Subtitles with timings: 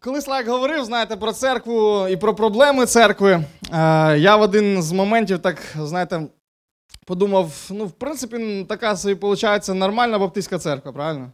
[0.00, 3.44] Коли Слайк говорив, знаєте, про церкву і про проблеми церкви, е,
[4.18, 6.22] я в один з моментів так, знаєте,
[7.06, 11.30] подумав: ну, в принципі, така собі виходить нормальна баптистська церква, правильно?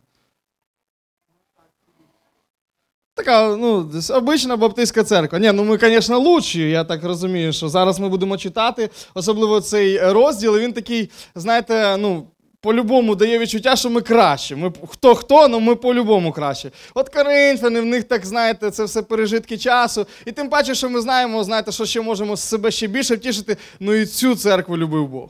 [3.14, 5.38] Така, ну, обична баптистська церква.
[5.38, 10.12] Ні, ну ми, звісно, лучші, я так розумію, що зараз ми будемо читати, особливо цей
[10.12, 12.26] розділ, і він такий, знаєте, ну,
[12.64, 14.56] по-любому дає відчуття, що ми краще.
[14.56, 16.70] Ми, хто хто, але ми по-любому краще.
[16.94, 20.06] От коринфяни, в них так, знаєте, це все пережитки часу.
[20.26, 23.94] І тим паче, що ми знаємо, знаєте, що ще можемо себе ще більше втішити, ну
[23.94, 25.28] і цю церкву любив Бог.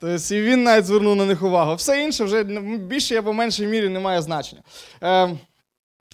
[0.00, 1.74] Тобто і він навіть звернув на них увагу.
[1.74, 4.62] Все інше вже ну, більше або меншій мірі не має значення.
[5.02, 5.36] Е,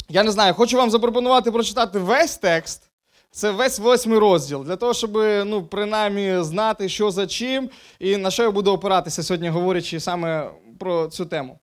[0.09, 2.90] я не знаю, хочу вам запропонувати прочитати весь текст.
[3.33, 5.13] Це весь восьмий розділ, для того, щоб
[5.47, 10.51] ну, принаймні знати, що за чим, і на що я буду опиратися сьогодні, говорячи саме
[10.79, 11.59] про цю тему.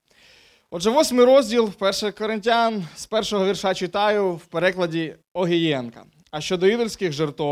[0.71, 6.05] Отже, восьмий розділ 1 Коринтян з першого вірша читаю в перекладі Огієнка.
[6.31, 7.43] А щодо ідольських жертв,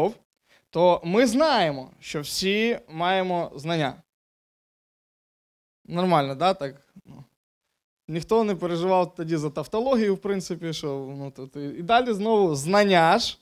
[0.69, 3.93] то ми знаємо, що всі маємо знання.
[5.85, 6.53] Нормально, да?
[6.53, 6.75] так?
[7.05, 7.23] Ну.
[8.07, 13.19] Ніхто не переживав тоді за тавтологію, в принципі, що ну, тут, і далі знову знання
[13.19, 13.37] ж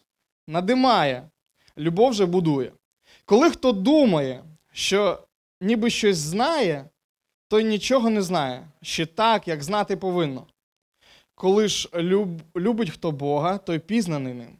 [0.47, 1.29] надимає,
[1.77, 2.71] любов же будує.
[3.25, 5.19] Коли хто думає, що
[5.61, 6.89] ніби щось знає,
[7.47, 10.47] той нічого не знає, ще так, як знати повинно.
[11.35, 14.57] Коли ж люб, любить хто Бога, той пізнаний ним.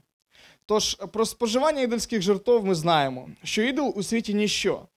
[0.66, 4.88] Тож про споживання ідольських жертв ми знаємо, що ідол у світі ніщо,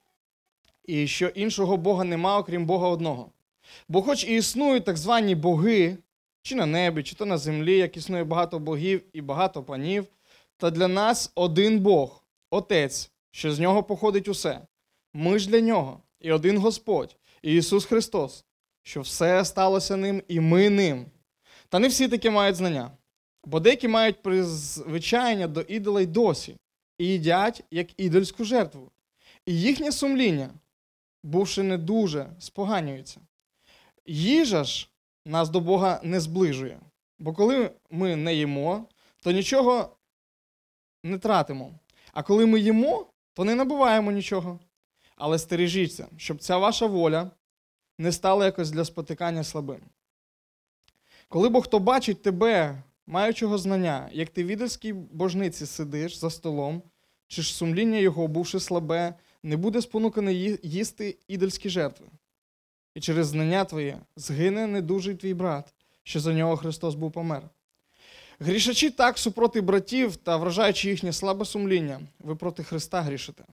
[0.85, 3.31] і що іншого Бога нема, окрім Бога одного.
[3.89, 5.99] Бо хоч і існують так звані боги,
[6.43, 10.07] чи на небі, чи то на землі, як існує багато богів і багато панів,
[10.57, 14.61] та для нас один Бог, Отець, що з нього походить усе.
[15.15, 18.45] Ми ж для нього, і один Господь, і Ісус Христос,
[18.83, 21.07] що все сталося ним, і ми ним.
[21.69, 22.91] Та не всі таки мають знання,
[23.45, 26.57] бо деякі мають призвичаєння до ідола й досі,
[26.99, 28.91] і їдять як ідольську жертву.
[29.47, 30.51] І їхнє сумління,
[31.23, 33.21] бувши не дуже, споганюється.
[34.07, 34.89] Їжа ж
[35.25, 36.81] нас до Бога не зближує,
[37.19, 38.85] бо коли ми не їмо,
[39.23, 39.96] то нічого
[41.11, 41.73] не тратимо.
[42.13, 44.59] А коли ми їмо, то не набуваємо нічого.
[45.17, 47.31] Але стережіться, щоб ця ваша воля
[47.99, 49.81] не стала якось для спотикання слабим.
[51.29, 56.83] Коли бо хто бачить тебе, маючого знання, як ти в ідольській божниці сидиш за столом,
[57.29, 62.07] чи ж сумління його, бувши слабе, не буде спонукане їсти ідольські жертви.
[62.95, 67.43] І через знання твоє згине недужий твій брат, що за нього Христос був помер.
[68.41, 73.45] Грішачі так супроти братів та вражаючи їхнє слабе сумління, ви проти Христа грішите.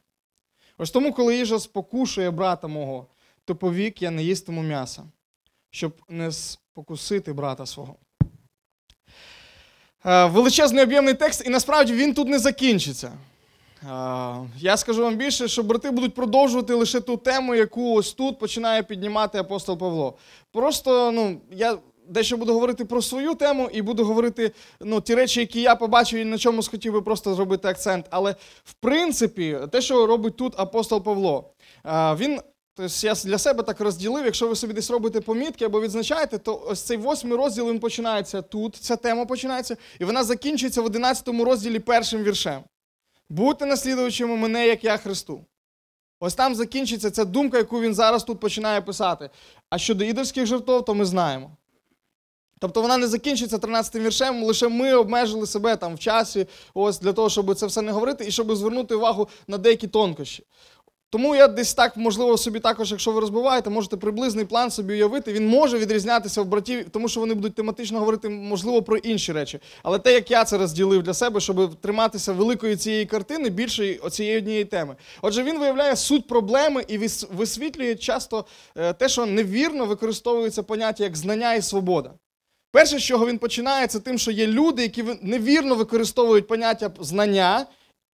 [0.77, 3.07] Ось тому, коли їжа спокушує брата мого,
[3.45, 5.03] то повік я не їстиму м'яса,
[5.71, 7.95] щоб не спокусити брата свого.
[10.05, 13.07] Е, Величезний об'ємний текст, і насправді він тут не закінчиться.
[13.07, 13.87] Е,
[14.57, 18.83] Я скажу вам більше, що брати будуть продовжувати лише ту тему, яку ось тут починає
[18.83, 20.17] піднімати апостол Павло.
[20.51, 21.77] Просто ну, я
[22.09, 26.19] дещо буду говорити про свою тему і буду говорити ну, ті речі, які я побачив
[26.19, 28.05] і на чому схотів би просто зробити акцент.
[28.09, 31.53] Але в принципі, те, що робить тут апостол Павло,
[31.85, 32.39] е, він.
[32.75, 36.63] Тобто я для себе так розділив, якщо ви собі десь робите помітки або відзначаєте, то
[36.67, 41.45] ось цей восьмий розділ він починається тут, ця тема починається, і вона закінчується в одинадцятому
[41.45, 42.63] розділі першим віршем.
[43.29, 45.45] Будьте наслідувачами мене, як я Христу.
[46.19, 49.29] Ось там закінчиться ця думка, яку він зараз тут починає писати.
[49.69, 51.57] А щодо ідольських жертв, то ми знаємо.
[52.63, 57.13] Тобто вона не закінчиться 13 віршем, лише ми обмежили себе там в часі, ось для
[57.13, 60.43] того, щоб це все не говорити, і щоб звернути увагу на деякі тонкощі.
[61.09, 65.33] Тому я десь так, можливо, собі також, якщо ви розбиваєте, можете приблизний план собі уявити.
[65.33, 69.59] Він може відрізнятися в братів, тому що вони будуть тематично говорити, можливо, про інші речі.
[69.83, 74.37] Але те, як я це розділив для себе, щоб триматися великої цієї картини, більше оцієї
[74.37, 74.95] однієї теми.
[75.21, 76.97] Отже, він виявляє суть проблеми і
[77.31, 78.45] висвітлює часто
[78.75, 82.11] е, те, що невірно використовується поняття як знання і свобода.
[82.73, 87.65] Перше, з чого він починає, це тим, що є люди, які невірно використовують поняття знання,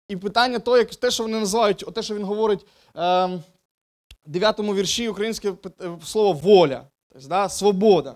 [0.08, 2.66] і питання то, як те, що вони називають, те, що він говорить
[2.96, 3.40] е, в
[4.26, 8.14] 9 вірші українське е, слово воля, тобто, да, свобода.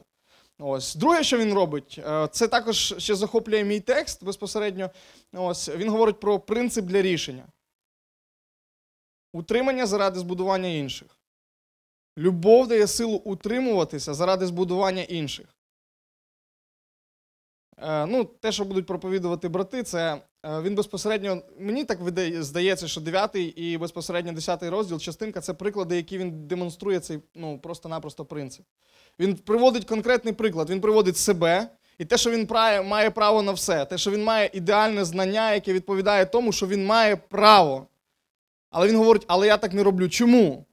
[0.58, 0.94] Ось.
[0.94, 4.90] Друге, що він робить, е, це також ще захоплює мій текст безпосередньо.
[5.32, 7.44] Ось, він говорить про принцип для рішення.
[9.32, 11.08] Утримання заради збудування інших.
[12.18, 15.51] Любов дає силу утримуватися заради збудування інших.
[17.82, 21.42] Е, Ну, те, що будуть проповідувати брати, це е, він безпосередньо.
[21.58, 21.98] Мені так
[22.42, 27.58] здається, що 9 і безпосередньо 10 розділ, частинка це приклади, які він демонструє цей ну,
[27.58, 28.66] просто-напросто принцип.
[29.18, 30.70] Він приводить конкретний приклад.
[30.70, 31.68] Він приводить себе
[31.98, 32.48] І те, що він
[32.84, 36.86] має право на все, те, що він має ідеальне знання, яке відповідає тому, що він
[36.86, 37.86] має право.
[38.70, 40.08] Але він говорить, але я так не роблю.
[40.08, 40.64] Чому?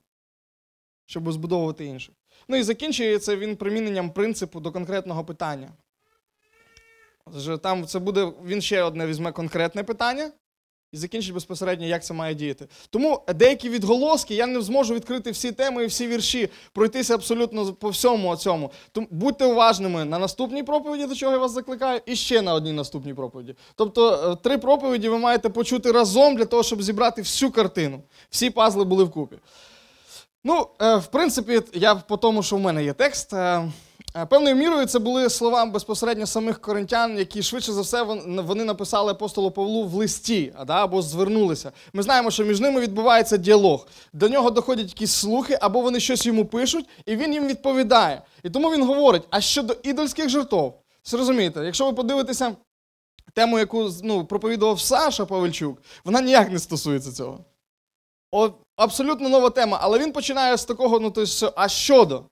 [1.05, 2.15] Щоб збудовувати інших.
[2.47, 5.71] Ну і закінчується він приміненням принципу до конкретного питання.
[7.63, 10.31] Там це буде, він ще одне візьме конкретне питання
[10.91, 12.67] і закінчить безпосередньо, як це має діяти.
[12.89, 17.89] Тому деякі відголоски я не зможу відкрити всі теми і всі вірші, пройтися абсолютно по
[17.89, 18.71] всьому цьому.
[18.91, 22.73] Тому будьте уважними на наступній проповіді, до чого я вас закликаю, і ще на одній
[22.73, 23.55] наступній проповіді.
[23.75, 28.01] Тобто, е, три проповіді ви маєте почути разом для того, щоб зібрати всю картину.
[28.29, 29.35] Всі пазли були вкупі.
[30.43, 33.33] Ну, е, в принципі, я по тому, що в мене є текст.
[34.15, 39.11] Е, Певною мірою це були слова безпосередньо самих коринтян, які швидше за все вони написали
[39.11, 41.71] апостолу Павлу в листі або звернулися.
[41.93, 43.87] Ми знаємо, що між ними відбувається діалог.
[44.13, 48.21] До нього доходять якісь слухи, або вони щось йому пишуть, і він їм відповідає.
[48.43, 50.73] І тому він говорить: а щодо ідольських жертв,
[51.05, 52.55] зрозумієте, якщо ви подивитеся
[53.33, 57.45] тему, яку ну, проповідував Саша Павельчук, вона ніяк не стосується цього.
[58.31, 62.23] От, абсолютно нова тема, але він починає з такого, ну то що, а щодо.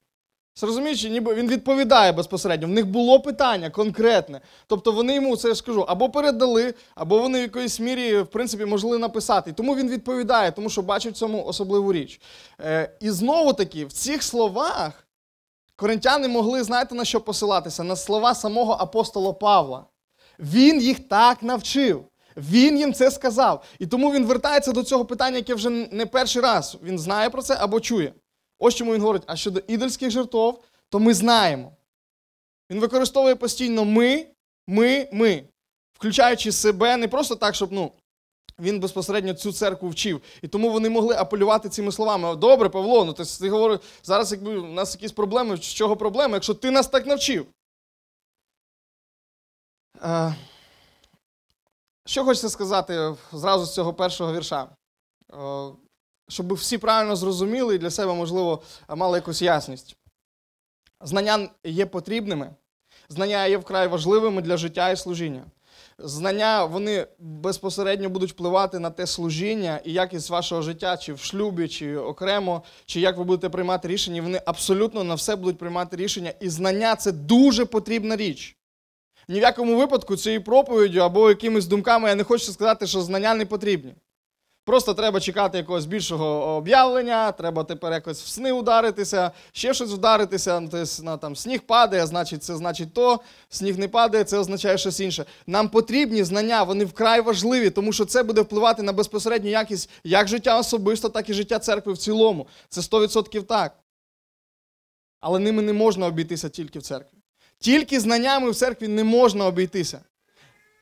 [0.57, 2.67] Зрозумієш, ніби він відповідає безпосередньо.
[2.67, 4.41] В них було питання конкретне.
[4.67, 8.65] Тобто вони йому це я скажу, або передали, або вони в якоїсь мірі, в принципі,
[8.65, 9.49] могли написати.
[9.49, 12.21] І тому він відповідає, тому що бачить в цьому особливу річ.
[12.59, 15.07] Е, і знову таки, в цих словах
[15.75, 17.83] коринтяни могли, знаєте, на що посилатися?
[17.83, 19.85] На слова самого апостола Павла.
[20.39, 22.05] Він їх так навчив.
[22.37, 23.63] Він їм це сказав.
[23.79, 26.77] І тому він вертається до цього питання, яке вже не перший раз.
[26.83, 28.13] Він знає про це або чує.
[28.59, 30.37] Ось чому він говорить: а щодо ідольських жертв,
[30.89, 31.71] то ми знаємо.
[32.71, 34.27] Він використовує постійно ми,
[34.67, 35.43] ми, ми,
[35.93, 37.91] включаючи себе не просто так, щоб ну,
[38.59, 40.21] він безпосередньо цю церкву вчив.
[40.41, 42.35] І тому вони могли апелювати цими словами.
[42.35, 46.33] Добре, Павло, ну ти, ти говориш, зараз якби у нас якісь проблеми, з чого проблеми,
[46.33, 47.47] якщо ти нас так навчив.
[50.03, 50.35] Е,
[52.05, 54.69] що хочеться сказати зразу з цього першого вірша?
[56.29, 59.95] Щоб всі правильно зрозуміли і для себе, можливо, мали якусь ясність.
[61.01, 62.55] Знання є потрібними,
[63.09, 65.43] знання є вкрай важливими для життя і служіння.
[65.99, 71.67] Знання вони безпосередньо будуть впливати на те служіння і якість вашого життя, чи в шлюбі,
[71.67, 74.21] чи окремо, чи як ви будете приймати рішення.
[74.21, 76.33] Вони абсолютно на все будуть приймати рішення.
[76.39, 78.57] І знання це дуже потрібна річ.
[79.27, 83.33] Ні в якому випадку цією проповіддю або якимись думками я не хочу сказати, що знання
[83.33, 83.95] не потрібні.
[84.67, 90.67] Просто треба чекати якогось більшого об'явлення, треба тепер якось в сни ударитися, ще щось вдаритися.
[90.71, 93.19] тобто, там, сніг падає, значить, це значить то,
[93.49, 95.25] сніг не падає, це означає щось інше.
[95.47, 100.27] Нам потрібні знання, вони вкрай важливі, тому що це буде впливати на безпосередню якість як
[100.27, 102.47] життя особисто, так і життя церкви в цілому.
[102.69, 103.75] Це 100% так.
[105.19, 107.17] Але ними не можна обійтися тільки в церкві.
[107.59, 109.99] Тільки знаннями в церкві не можна обійтися.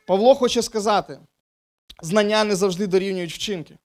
[0.07, 1.19] Павло хоче сказати:
[2.01, 3.77] знання не завжди дорівнюють вчинки.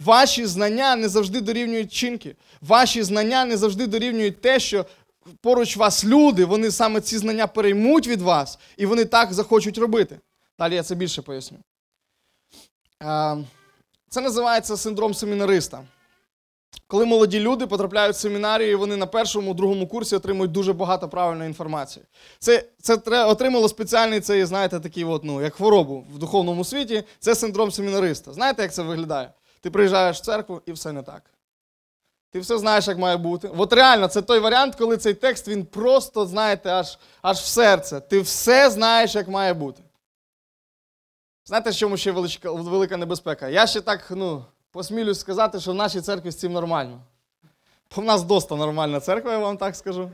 [0.00, 2.36] Ваші знання не завжди дорівнюють вчинки.
[2.60, 4.86] Ваші знання не завжди дорівнюють те, що
[5.40, 10.20] поруч вас люди, вони саме ці знання переймуть від вас, і вони так захочуть робити.
[10.58, 11.58] Далі я це більше поясню.
[13.02, 13.36] Е,
[14.08, 15.84] Це називається синдром семінариста.
[16.86, 21.48] Коли молоді люди потрапляють в семінарію, вони на першому, другому курсі отримують дуже багато правильної
[21.48, 22.06] інформації.
[22.38, 27.04] Це це отримало спеціальний цей, знаєте, такий от, ну, як хворобу в духовному світі.
[27.18, 28.32] Це синдром семінариста.
[28.32, 29.30] Знаєте, як це виглядає?
[29.60, 31.22] Ти приїжджаєш в церкву і все не так.
[32.30, 33.50] Ти все знаєш, як має бути.
[33.56, 38.00] От реально, це той варіант, коли цей текст він просто, знаєте, аж, аж в серце.
[38.00, 39.82] Ти все знаєш, як має бути.
[41.46, 43.48] Знаєте, в чому ще величка, велика небезпека?
[43.48, 47.00] Я ще так, ну, посмілюсь сказати, що в нашій церкві з цим нормально.
[47.96, 50.10] Бо в нас доста нормальна церква, я вам так скажу.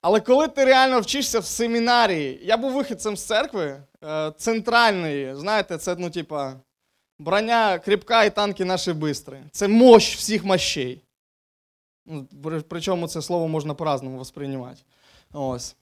[0.00, 5.78] Але коли ти реально вчишся в семінарії, я був вихідцем з церкви е, центральної, знаєте,
[5.78, 6.54] це, ну, типа,
[7.18, 9.36] броня кріпка і танки наші бистрі.
[9.50, 11.02] Це мощь всіх мощей.
[12.06, 12.26] Ну,
[12.68, 14.80] Причому це слово можна по-разному восприймати.
[15.32, 15.76] Ось.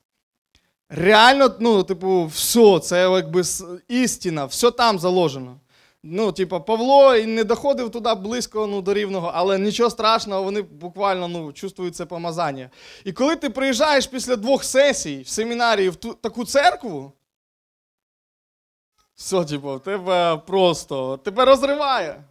[0.89, 3.43] Реально, ну, типу, все, це якби
[3.89, 5.57] істина, все там заложено.
[6.03, 10.63] Ну, типа, Павло і не доходив туди близько ну, до рівного, але нічого страшного, вони
[10.63, 12.71] буквально ну, чувствують це помазання.
[13.05, 17.13] І коли ти приїжджаєш після двох сесій в семінарії в ту, таку церкву,
[19.15, 22.25] все, типу, тебе просто тебе розриває.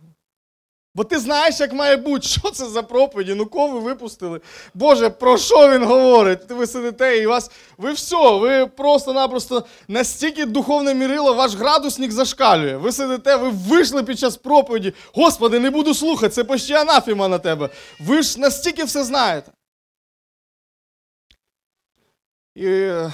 [0.99, 4.41] Бо ти знаєш, як має бути, що це за проповіді, ну кого ви випустили.
[4.73, 6.51] Боже, про що він говорить?
[6.51, 7.51] Ви сидите і вас.
[7.77, 12.77] Ви все, ви просто-напросто настільки духовне мірило, ваш градусник зашкалює.
[12.77, 14.93] Ви сидите, ви вийшли під час проповіді.
[15.13, 17.69] Господи, не буду слухати, це почти анафіма на тебе.
[17.99, 19.51] Ви ж настільки все знаєте.
[22.55, 23.13] І е,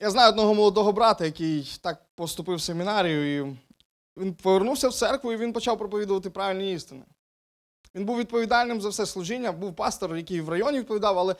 [0.00, 3.56] Я знаю одного молодого брата, який так поступив в семінарію, і
[4.18, 7.02] він повернувся в церкву і він почав проповідувати правильні істини.
[7.94, 11.34] Він був відповідальним за все служіння, був пастор, який в районі відповідав, але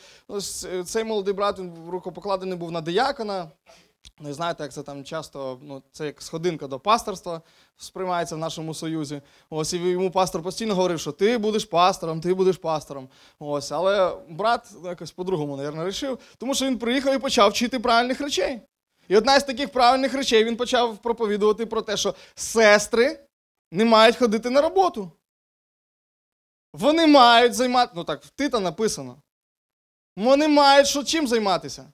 [0.64, 3.50] е, цей молодий брат він рукопокладений був на диякона.
[4.20, 7.40] Ну, і знаєте, як це там часто, ну, це як сходинка до пасторства
[7.76, 9.22] сприймається в нашому союзі.
[9.50, 13.08] Ось і йому пастор постійно говорив, що ти будеш пастором, ти будеш пастором.
[13.38, 18.20] Ось, але брат якось по-другому, мабуть, вирішив, тому що він приїхав і почав вчити правильних
[18.20, 18.60] речей.
[19.08, 23.20] І одна з таких правильних речей він почав проповідувати про те, що сестри
[23.72, 25.12] не мають ходити на роботу.
[26.72, 27.92] Вони мають займатися.
[27.96, 29.16] Ну так, в Тита написано.
[30.16, 31.92] Вони мають що чим займатися?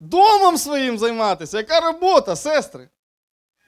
[0.00, 1.58] Домом своїм займатися.
[1.58, 2.88] Яка робота, сестри?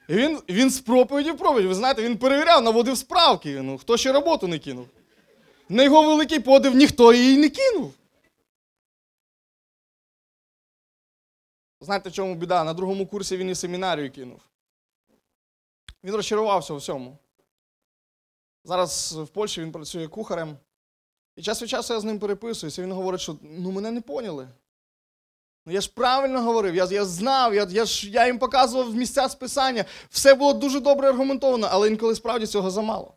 [0.09, 1.69] І він, він з проповіді в проповіді.
[1.69, 3.63] Ви знаєте, він перевіряв, наводив справки.
[3.63, 4.87] Ну, хто ще роботу не кинув?
[5.69, 7.95] На його великий подив ніхто її не кинув.
[11.85, 12.65] Знаєте, в чому біда?
[12.65, 14.41] На другому курсі він і семінарію кинув.
[16.05, 17.19] Він розчарувався у всьому.
[18.65, 20.57] Зараз в Польщі він працює кухарем.
[21.37, 24.49] І час від часу я з ним переписуюся, він говорить, що ну мене не поняли.
[25.67, 29.29] Ну я ж правильно говорив, я, я знав, я, я, ж, я їм показував місця
[29.29, 29.85] списання.
[30.11, 33.14] Все було дуже добре аргументовано, але інколи справді цього замало.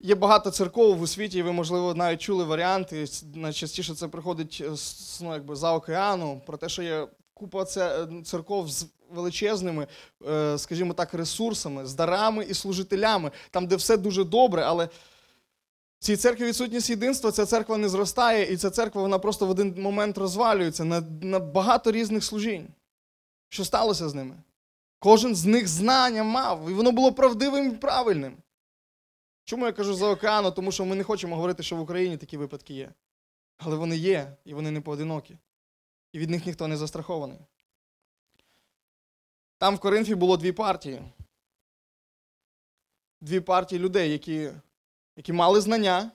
[0.00, 3.06] Є багато церков у світі, і ви, можливо, навіть чули варіанти.
[3.34, 7.64] Найчастіше це приходить з ну, якби, за океану, про те, що є купа
[8.24, 9.86] церков з величезними,
[10.28, 16.04] е, скажімо так, ресурсами, з дарами і служителями, там, де все дуже добре, але в
[16.04, 19.82] цій церкві відсутність єдинства, ця церква не зростає, і ця церква вона просто в один
[19.82, 22.68] момент розвалюється на, на багато різних служінь.
[23.48, 24.34] Що сталося з ними?
[24.98, 28.36] Кожен з них знання мав, і воно було правдивим і правильним.
[29.50, 30.50] Чому я кажу за океану?
[30.50, 32.92] Тому що ми не хочемо говорити, що в Україні такі випадки є.
[33.58, 35.38] Але вони є, і вони не поодинокі.
[36.12, 37.38] І від них ніхто не застрахований.
[39.58, 41.02] Там в Коринфі було дві партії.
[43.20, 44.52] Дві партії людей, які,
[45.16, 46.10] які мали знання,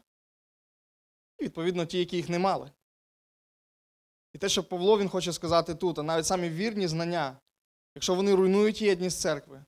[1.39, 2.72] і, відповідно, ті, які їх не мали.
[4.34, 7.38] І те, що Павло він хоче сказати тут, а навіть самі вірні знання,
[7.96, 9.65] якщо вони руйнують єдність церкви,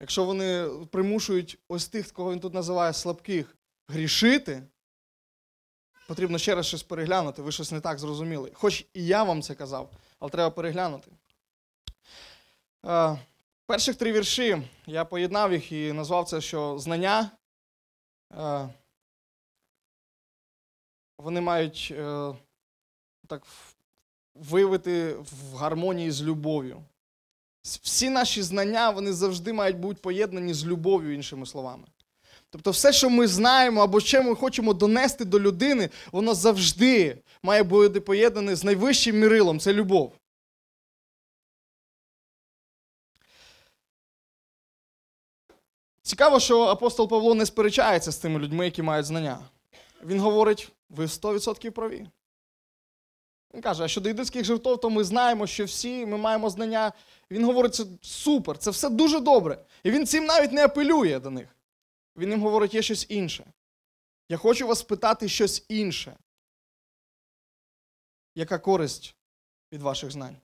[0.00, 3.56] якщо вони примушують ось тих, кого він тут називає слабких,
[3.88, 4.62] грішити,
[6.08, 8.50] потрібно ще раз щось переглянути, ви щось не так зрозуміли.
[8.54, 11.10] Хоч і я вам це казав, але треба переглянути.
[12.86, 13.18] Е,
[13.66, 17.30] Перших три вірші я поєднав їх і назвав це, що знання.
[18.32, 18.68] е,
[21.18, 22.34] Вони мають е,
[23.26, 23.46] так
[24.34, 26.84] виявити в гармонії з любов'ю.
[27.62, 31.84] Всі наші знання вони завжди мають бути поєднані з любов'ю, іншими словами.
[32.50, 37.62] Тобто, все, що ми знаємо або що ми хочемо донести до людини, воно завжди має
[37.62, 40.12] бути поєднане з найвищим мірилом це любов.
[46.02, 49.38] Цікаво, що апостол Павло не сперечається з тими людьми, які мають знання.
[50.04, 52.06] Він говорить: ви 100% праві.
[53.54, 56.92] Він каже, а щодо єдинських жертв, то ми знаємо, що всі ми маємо знання.
[57.30, 59.64] Він говорить, це супер, це все дуже добре.
[59.82, 61.56] І він цим навіть не апелює до них.
[62.16, 63.44] Він їм говорить, є щось інше.
[64.28, 66.16] Я хочу вас питати щось інше.
[68.34, 69.14] Яка користь
[69.72, 70.36] від ваших знань?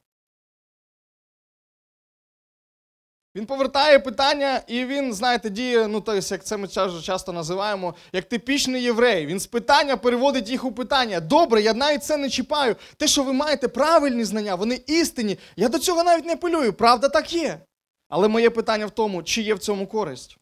[3.37, 6.69] Він повертає питання, і він, знаєте, діє, ну, тобто, як це ми
[7.02, 9.26] часто називаємо, як типічний єврей.
[9.26, 11.21] Він з питання переводить їх у питання.
[11.21, 12.76] Добре, я навіть це не чіпаю.
[12.97, 15.38] Те, що ви маєте правильні знання, вони істинні.
[15.57, 16.73] Я до цього навіть не апелюю.
[16.73, 17.61] Правда, так є.
[18.09, 20.37] Але моє питання в тому, чи є в цьому користь.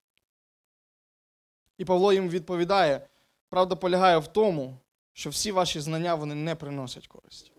[1.79, 3.07] І Павло їм відповідає:
[3.49, 4.77] правда полягає в тому,
[5.13, 7.53] що всі ваші знання вони не приносять користь.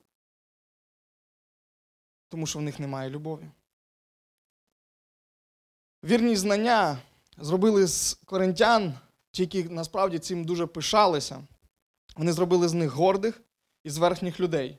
[2.29, 3.49] Тому що в них немає любові.
[6.05, 6.97] Вірні знання
[7.37, 8.93] зробили з коринтян,
[9.31, 11.37] ті, які насправді цим дуже пишалися.
[12.17, 13.41] Вони зробили з них гордих
[13.83, 14.77] і зверхніх людей,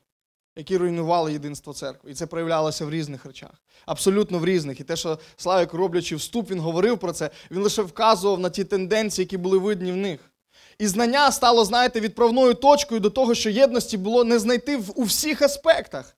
[0.55, 2.11] які руйнували єдинство церкви.
[2.11, 3.51] І це проявлялося в різних речах.
[3.85, 4.79] Абсолютно в різних.
[4.79, 8.63] І те, що Славік, роблячи вступ, він говорив про це, він лише вказував на ті
[8.63, 10.19] тенденції, які були видні в них.
[10.79, 15.03] І знання стало, знаєте, відправною точкою до того, що єдності було не знайти в- у
[15.03, 16.17] всіх аспектах.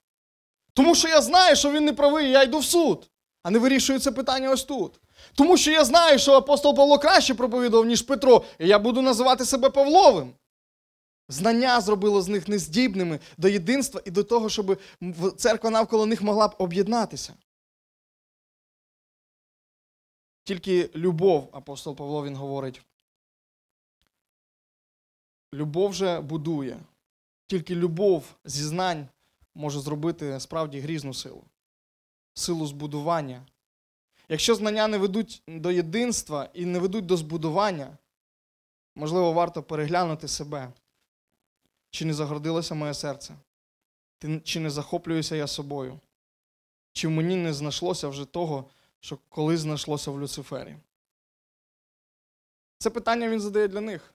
[0.73, 3.09] Тому що я знаю, що він не правий, я йду в суд,
[3.43, 4.99] а не вирішую це питання ось тут.
[5.33, 9.45] Тому що я знаю, що апостол Павло краще проповідував, ніж Петро, і я буду називати
[9.45, 10.33] себе Павловим.
[11.29, 14.81] Знання зробило з них нездібними до єдинства і до того, щоб
[15.37, 17.33] церква навколо них могла б об'єднатися.
[20.43, 22.81] Тільки любов, апостол Павло він говорить.
[25.53, 26.79] Любов же будує.
[27.47, 29.07] Тільки любов зі знань
[29.55, 31.43] може зробити справді грізну силу,
[32.39, 33.45] силу збудування.
[34.29, 37.97] Якщо знання не ведуть до єдинства і не ведуть до збудування,
[38.95, 40.73] можливо, варто переглянути себе.
[41.89, 43.35] Чи не загордилося моє серце?
[44.43, 45.99] Чи не захоплююся я собою?
[46.93, 48.69] Чи мені не знайшлося вже того,
[48.99, 50.75] що колись знайшлося в Люцифері?
[52.77, 54.13] Це питання він задає для них.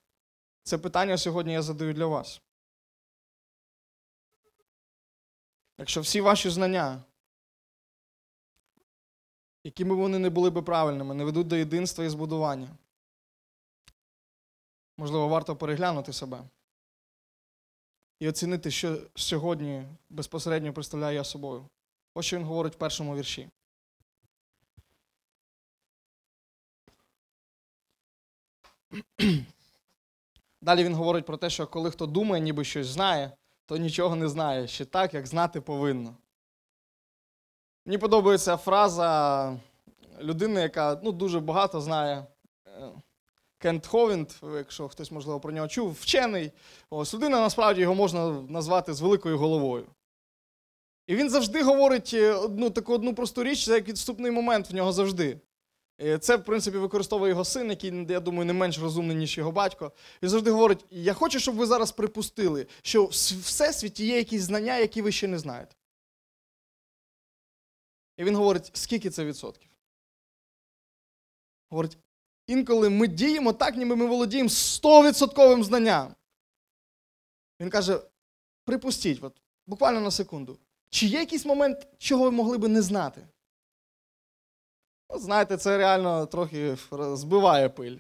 [0.63, 2.41] Це питання сьогодні я задаю для вас.
[5.79, 7.03] Якщо всі ваші знання,
[9.65, 12.69] якими вони не були би правильними, не ведуть до єдинства і збудування,
[14.99, 16.43] можливо, варто переглянути себе
[18.21, 21.69] і оцінити, що сьогодні безпосередньо представляю я собою.
[22.15, 23.49] Ось що він говорить в першому вірші.
[30.63, 34.29] Далі він говорить про те, що коли хто думає, ніби щось знає, то нічого не
[34.29, 36.17] знає, ще так, як знати повинно.
[37.87, 39.57] Мені подобається фраза
[40.21, 42.27] людини, яка ну, дуже багато знає.
[42.67, 42.91] Е,
[43.59, 46.53] Кент Ховінд, якщо хтось, можливо, про нього чув, вчений.
[46.91, 49.87] Ось людина, насправді його можна назвати з великою головою.
[51.07, 54.75] І він завжди говорить е, одну таку одну просту річ, це як відступний момент в
[54.75, 55.41] нього завжди.
[56.03, 59.53] Е, Це, в принципі, використовує його син, який, я думаю, не менш розумний, ніж його
[59.53, 59.93] батько.
[60.23, 64.79] Він завжди говорить: я хочу, щоб ви зараз припустили, що в всесвіті є якісь знання,
[64.79, 65.75] які ви ще не знаєте.
[68.17, 69.71] І він говорить, скільки це відсотків?
[71.71, 71.99] Говорить,
[72.47, 76.15] інколи ми діємо так, ніби ми володіємо 100% знанням.
[77.61, 78.01] Він каже:
[78.65, 80.59] припустіть, от, буквально на секунду,
[80.91, 83.27] чи є якийсь момент, чого ви могли би не знати?
[85.09, 86.77] От Знаєте, це реально трохи
[87.13, 87.99] збиває пиль.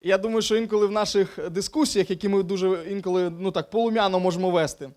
[0.00, 4.50] Я думаю, що інколи в наших дискусіях, які ми дуже інколи ну так полум'яно можемо
[4.50, 4.90] вести,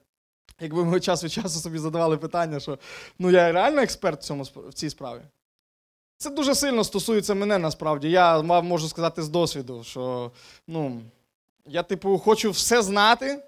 [0.60, 2.80] якби ми час від часу собі задавали питання, що
[3.20, 5.22] ну я реально експерт в, цьому, в цій справі.
[6.18, 8.10] Це дуже сильно стосується мене насправді.
[8.10, 10.32] Я можу сказати з досвіду, що
[10.68, 11.02] ну,
[11.66, 13.44] я, типу, хочу все знати.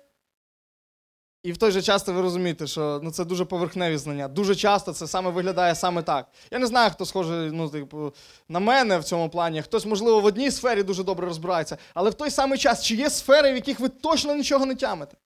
[1.43, 4.28] І в той же час ви розумієте, що ну, це дуже поверхневі знання.
[4.28, 6.28] Дуже часто це саме виглядає саме так.
[6.52, 8.13] Я не знаю, хто схожий ну, типу,
[8.50, 9.62] на мене в цьому плані.
[9.62, 13.10] Хтось, можливо, в одній сфері дуже добре розбирається, але в той самий час, чи є
[13.10, 15.17] сфери, в яких ви точно нічого не тямите?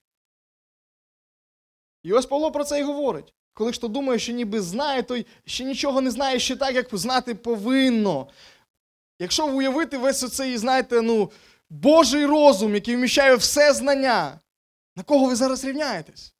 [2.04, 3.34] І ось Павло про це і говорить.
[3.54, 7.36] Коли хто думає, що ніби знає, той ще нічого не знає ще так, як знати
[7.36, 8.30] повинно.
[9.20, 11.32] Якщо уявити весь оцей, знаєте, ну,
[11.70, 14.40] Божий розум, який вміщає все знання,
[14.96, 16.36] на кого ви зараз рівняєтесь?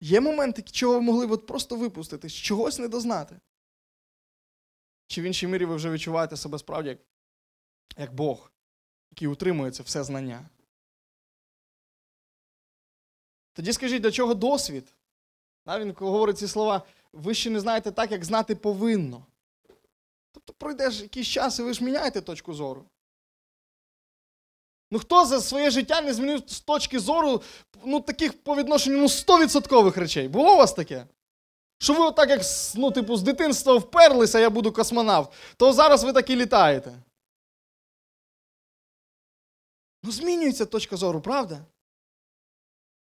[0.00, 3.40] Є моменти, чого ви могли б от просто випустити, чогось не дознати?
[5.06, 6.98] Чи в іншій мірі ви вже відчуваєте себе справді як,
[7.96, 8.52] як Бог,
[9.10, 10.48] який утримує це все знання?
[13.56, 14.94] Тоді скажіть, для чого досвід?
[15.66, 19.26] Він говорить ці слова, ви ще не знаєте так, як знати повинно.
[20.32, 22.84] Тобто пройде ж якийсь час, і ви ж міняєте точку зору.
[24.90, 27.42] Ну хто за своє життя не змінив з точки зору
[27.84, 30.28] ну, таких по відношенню ну, 100% речей?
[30.28, 31.06] Було у вас таке?
[31.78, 32.40] Що ви отак, як
[32.74, 37.02] ну, типу, з дитинства вперлися, я буду космонавт, то зараз ви так і літаєте.
[40.02, 41.64] Ну, змінюється точка зору, правда?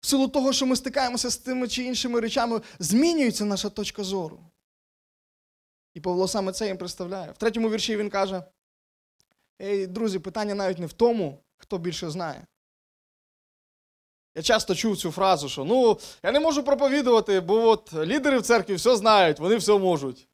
[0.05, 4.41] В силу того, що ми стикаємося з тими чи іншими речами, змінюється наша точка зору.
[5.95, 7.33] І Павло саме це їм представляє.
[7.33, 8.43] В третьому вірші він каже:
[9.63, 12.47] Ей, друзі, питання навіть не в тому, хто більше знає.
[14.35, 18.43] Я часто чув цю фразу, що ну, я не можу проповідувати, бо от лідери в
[18.43, 20.29] церкві все знають, вони все можуть.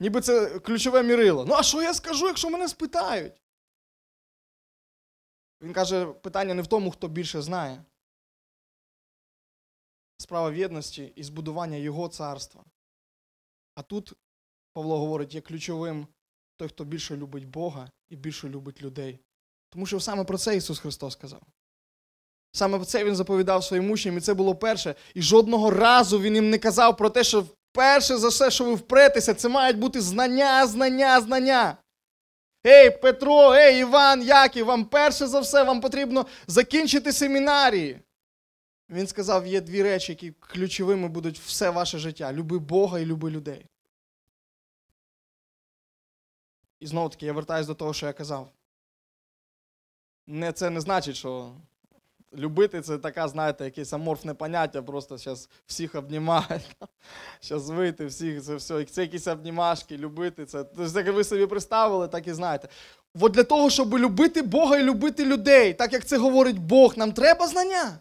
[0.00, 1.44] Ніби це ключове мірило.
[1.44, 3.42] Ну, а що я скажу, якщо мене спитають?
[5.62, 7.84] Він каже, питання не в тому, хто більше знає.
[10.20, 12.64] Справа в єдності і збудування його царства.
[13.74, 14.12] А тут
[14.72, 16.06] Павло говорить, є ключовим
[16.56, 19.18] той, хто більше любить Бога і більше любить людей.
[19.70, 21.42] Тому що саме про це Ісус Христос сказав.
[22.52, 24.94] Саме про це Він заповідав своїм учням, і це було перше.
[25.14, 28.74] І жодного разу Він їм не казав про те, що перше за все, що ви
[28.74, 31.76] впретеся, це мають бути знання, знання, знання.
[32.66, 38.00] Ей, Петро, ей, Іван, Яків, вам перше за все вам потрібно закінчити семінарії.
[38.90, 43.30] Він сказав, є дві речі, які ключовими будуть все ваше життя: люби Бога і люби
[43.30, 43.66] людей.
[46.80, 48.52] І знову таки, я вертаюся до того, що я казав.
[50.26, 51.54] Не, це не значить, що
[52.34, 56.76] любити це така, знаєте, якесь аморфне поняття, просто зараз всіх обнімають.
[57.42, 58.84] Зараз вийти, всіх, це все.
[58.84, 60.64] Це якісь обнімашки, любити це.
[60.64, 62.68] Тобто, як ви собі представили, так і знаєте.
[63.20, 67.12] От для того, щоб любити Бога і любити людей, так як це говорить Бог, нам
[67.12, 68.00] треба знання.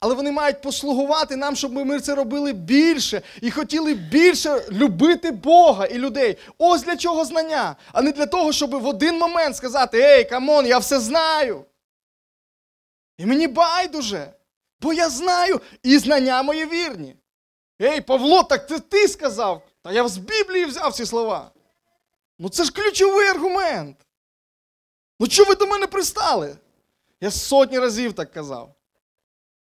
[0.00, 5.86] Але вони мають послугувати нам, щоб ми це робили більше і хотіли більше любити Бога
[5.86, 6.38] і людей.
[6.58, 10.48] Ось для чого знання, а не для того, щоб в один момент сказати: Ей, come
[10.48, 11.64] on, я все знаю.
[13.18, 14.32] І мені байдуже,
[14.80, 17.16] бо я знаю, і знання мої вірні.
[17.82, 19.62] Ей, Павло, так це ти сказав.
[19.82, 21.50] Та я з Біблії взяв ці слова.
[22.38, 23.96] Ну це ж ключовий аргумент.
[25.20, 26.56] Ну чого ви до мене пристали?
[27.20, 28.74] Я сотні разів так казав.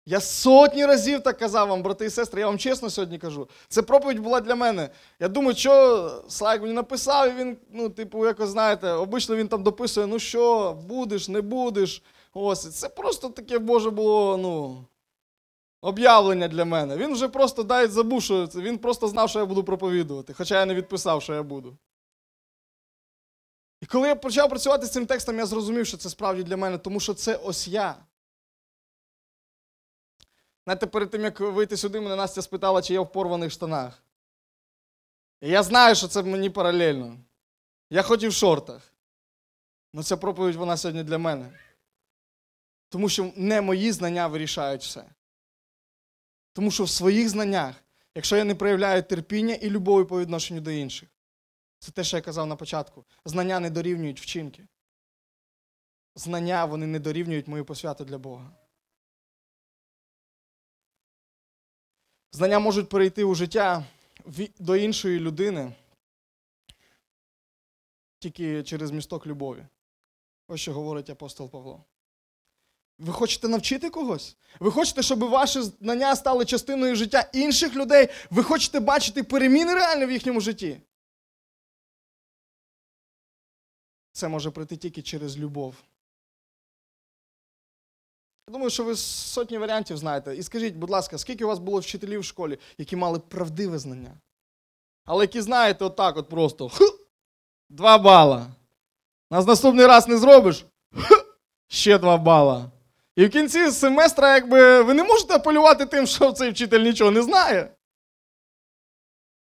[0.06, 3.48] Я сотні разів так казав вам, брати і сестри, я вам чесно сьогодні кажу.
[3.68, 4.90] Це проповідь була для мене.
[5.20, 9.62] Я думаю, що Слайк мені написав, і він, ну, типу, якось знаєте, обично він там
[9.62, 12.02] дописує, ну що, будеш, не будеш.
[12.34, 14.84] Ось, це просто таке, Боже, було, ну,
[15.80, 16.96] об'явлення для мене.
[16.96, 20.66] Він вже просто дай забув, що він просто знав, що я буду проповідувати, хоча я
[20.66, 21.76] не відписав, що я буду.
[23.80, 26.78] І коли я почав працювати з цим текстом, я зрозумів, що це справді для мене,
[26.78, 27.96] тому що це ось я.
[30.64, 34.02] Знаєте, перед тим, як вийти сюди, мене Настя спитала, чи я в порваних штанах.
[35.40, 37.18] І я знаю, що це мені паралельно.
[37.90, 38.92] Я хоч і в шортах.
[39.94, 41.58] Але ця проповідь вона сьогодні для мене.
[42.88, 45.04] Тому що не мої знання вирішають все.
[46.52, 47.74] Тому що в своїх знаннях,
[48.14, 51.08] якщо я не проявляю терпіння і любові по відношенню до інших,
[51.78, 53.04] це те, що я казав на початку.
[53.24, 54.66] Знання не дорівнюють вчинки.
[56.14, 58.50] Знання вони не дорівнюють мою посвяту для Бога.
[62.34, 63.84] Знання можуть перейти у життя
[64.58, 65.72] до іншої людини
[68.18, 69.66] тільки через місток любові.
[70.48, 71.84] Ось що говорить апостол Павло.
[72.98, 74.36] Ви хочете навчити когось?
[74.60, 78.08] Ви хочете, щоб ваші знання стали частиною життя інших людей?
[78.30, 80.80] Ви хочете бачити переміни реальні в їхньому житті?
[84.12, 85.74] Це може прийти тільки через любов.
[88.48, 90.36] Я думаю, що ви сотні варіантів знаєте.
[90.36, 94.20] І скажіть, будь ласка, скільки у вас було вчителів в школі, які мали правдиве знання?
[95.04, 96.84] Але які знаєте, отак от просто ху,
[97.70, 98.46] два бала.
[99.30, 100.66] Нас наступний раз не зробиш?
[100.94, 101.14] Ху,
[101.68, 102.70] ще два бала.
[103.16, 107.22] І в кінці семестра, якби ви не можете апелювати тим, що цей вчитель нічого не
[107.22, 107.76] знає.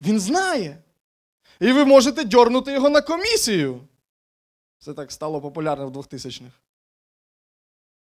[0.01, 0.83] Він знає.
[1.59, 3.87] І ви можете дьорнути його на комісію.
[4.79, 6.62] Це так стало популярно в 2000-х.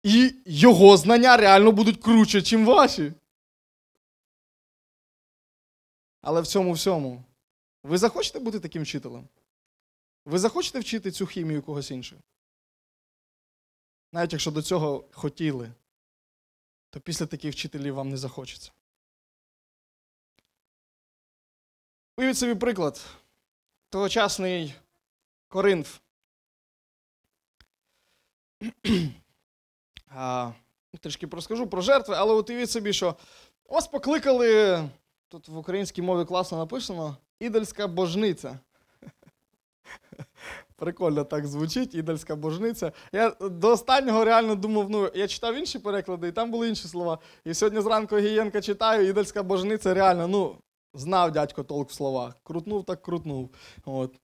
[0.06, 3.12] І його знання реально будуть круче, ніж ваші.
[6.20, 7.24] Але в цьому всьому.
[7.82, 9.28] Ви захочете бути таким вчителем?
[10.24, 12.22] Ви захочете вчити цю хімію когось іншого?
[14.12, 15.72] Навіть якщо до цього хотіли,
[16.90, 18.72] то після таких вчителів вам не захочеться.
[22.16, 23.06] Уявіть собі приклад.
[23.88, 24.74] Тогочасний
[25.48, 25.98] Коринф.
[30.18, 30.50] А,
[30.92, 33.14] ну, Трішки розкажу про жертви, але уявіть собі, що
[33.68, 34.82] вас покликали,
[35.28, 38.58] тут в українській мові класно написано, ідольська божниця.
[40.76, 42.92] Прикольно так звучить, ідольська божниця.
[43.12, 47.18] Я до останнього реально думав, ну, я читав інші переклади, і там були інші слова.
[47.44, 50.56] І сьогодні зранку Гієнка читаю, ідольська божниця реально, ну,
[50.94, 52.34] знав дядько толк в словах.
[52.42, 53.50] Крутнув так крутнув.
[53.84, 54.14] От.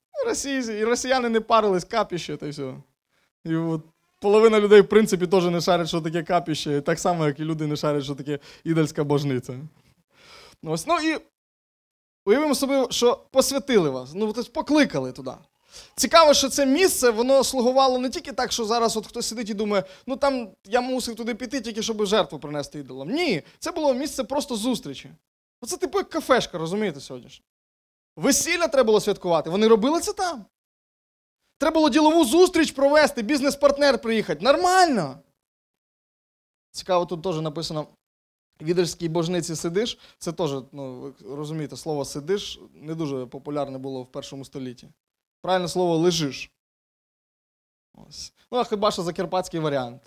[0.44, 2.74] І, і росіяни не парились, капіще, та й все.
[3.44, 3.83] І от
[4.23, 7.67] половина людей, в принципі, теж не шарять, що таке капіще, так само, як і люди
[7.67, 9.55] не шарять, що таке ідольська божниця.
[10.63, 11.19] Ось, ну і
[12.27, 15.33] уявимо собі, що посвятили вас, ну, тобто покликали туди.
[15.95, 19.55] Цікаво, що це місце воно слугувало не тільки так, що зараз от хтось сидить і
[19.55, 23.11] думає, ну там я мусив туди піти, тільки щоб жертву принести ідолам.
[23.11, 25.11] Ні, це було місце просто зустрічі.
[25.63, 27.45] Оце типу як кафешка, розумієте, сьогоднішня.
[28.17, 29.51] Весілля треба було святкувати.
[29.51, 30.45] Вони робили це там.
[31.62, 34.44] Треба було ділову зустріч провести, бізнес-партнер приїхати.
[34.44, 35.18] Нормально.
[36.70, 37.87] Цікаво, тут теж написано:
[38.62, 39.98] відерській божниці сидиш.
[40.18, 44.88] Це теж, ну, ви розумієте, слово сидиш не дуже популярне було в першому столітті.
[45.40, 46.51] Правильне слово лежиш.
[48.09, 48.33] Ось.
[48.51, 50.03] Ну, а хіба що закарпатський варіант.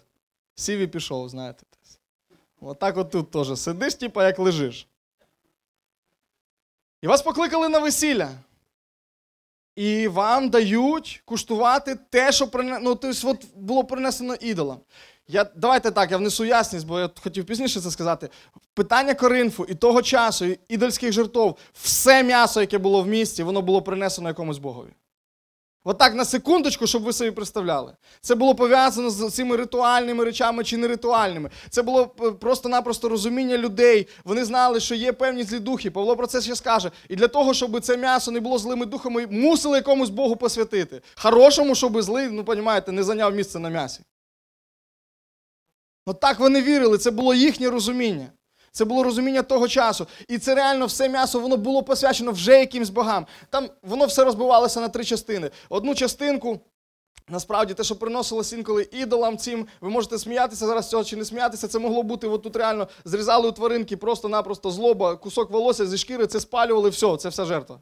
[0.55, 1.63] Сів і пішов, знаєте.
[2.61, 4.87] Отак от тут теж сидиш, типа як лежиш.
[7.01, 8.31] І вас покликали на весілля.
[9.75, 12.79] І вам дають куштувати те, що прине...
[12.81, 14.77] ну, тобто, от було принесено ідолам.
[15.27, 18.29] Я, давайте так, я внесу ясність, бо я хотів пізніше це сказати.
[18.73, 23.61] Питання Коринфу і того часу, і ідольських жертов, все м'ясо, яке було в місті, воно
[23.61, 24.89] було принесено якомусь богові.
[25.87, 27.93] Отак на секундочку, щоб ви собі представляли.
[28.21, 31.49] Це було пов'язано з цими ритуальними речами чи не ритуальними.
[31.69, 34.07] Це було е, просто-напросто розуміння людей.
[34.23, 35.91] Вони знали, що є певні злі духи.
[35.91, 36.91] Павло про це ще скаже.
[37.09, 41.01] І для того, щоб це м'ясо не було злими духами, мусили якомусь Богу посвятити.
[41.15, 44.01] Хорошому, щоб злий, ну розумієте, не зайняв місце на м'ясі.
[46.05, 48.27] От так вони вірили, це було їхнє розуміння.
[48.75, 50.07] Це було розуміння того часу.
[50.27, 53.25] І це реально все м'ясо воно було посвячено вже якимсь богам.
[53.49, 55.51] Там воно все розбивалося на три частини.
[55.69, 56.59] Одну частинку,
[57.29, 61.67] насправді, те, що приносилось інколи ідолам цим, ви можете сміятися зараз цього чи не сміятися.
[61.67, 66.27] Це могло бути, от тут реально зрізали у тваринки просто-напросто злоба, кусок волосся зі шкіри,
[66.27, 67.79] це спалювали, все, це вся жертва.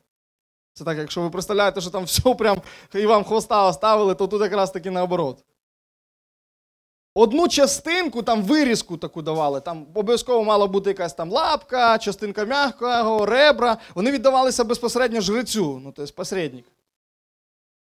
[0.73, 2.62] Це так, якщо ви представляєте, що там все прям
[2.95, 5.43] і вам хвоста оставили, то тут якраз таки наоборот.
[7.15, 13.26] Одну частинку, там вирізку таку давали, там обов'язково мала бути якась там лапка, частинка м'якого,
[13.26, 13.78] ребра.
[13.95, 16.65] Вони віддавалися безпосередньо жрецю, ну тобто посередник.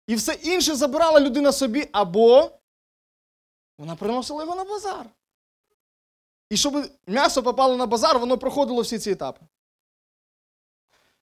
[0.06, 2.50] І все інше забирала людина собі, або
[3.78, 5.06] вона приносила його на базар.
[6.50, 9.40] І щоб м'ясо попало на базар, воно проходило всі ці етапи.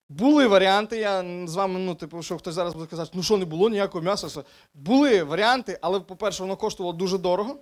[0.09, 3.45] Були варіанти, я з вами, ну, типу, що хтось зараз буде казати, ну що не
[3.45, 4.43] було ніякого м'яса.
[4.73, 7.59] Були варіанти, але, по-перше, воно коштувало дуже дорого.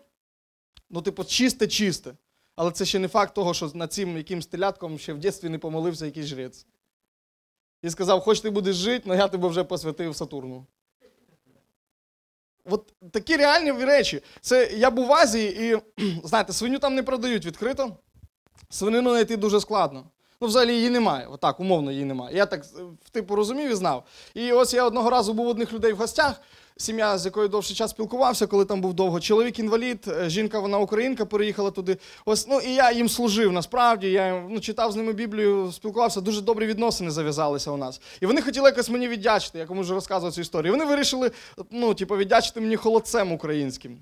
[0.94, 2.14] Ну, типу, чисте-чисте.
[2.56, 5.60] Але це ще не факт того, що над цим якимсь телятком ще в дитинстві не
[5.60, 6.66] помолився якийсь жрець.
[7.82, 10.66] І сказав, хоч ти будеш жити, але я тебе вже посвятив Сатурну.
[12.66, 14.22] От такі реальні речі.
[14.42, 17.98] Це я був в Азії, і знаєте, свиню там не продають відкрито.
[18.70, 20.10] Свинину знайти дуже складно.
[20.42, 21.28] Ну, взагалі її немає.
[21.28, 22.38] Отак, умовно, її немає.
[22.38, 22.66] Я так
[23.12, 24.06] типу розумів і знав.
[24.34, 26.42] І ось я одного разу був у одних людей в гостях,
[26.78, 29.20] сім'я, з якою довший час спілкувався, коли там був довго.
[29.20, 31.98] Чоловік інвалід, е, жінка, вона українка, переїхала туди.
[32.26, 34.12] Ось, ну і я їм служив насправді.
[34.12, 38.02] Я ну, читав з ними Біблію, спілкувався, дуже добрі відносини зав'язалися у нас.
[38.22, 40.74] І вони хотіли якось мені віддячити, я кому вже розказував цю історію.
[40.74, 41.32] Вони вирішили,
[41.72, 43.98] ну, типу, віддячити мені холодцем українським.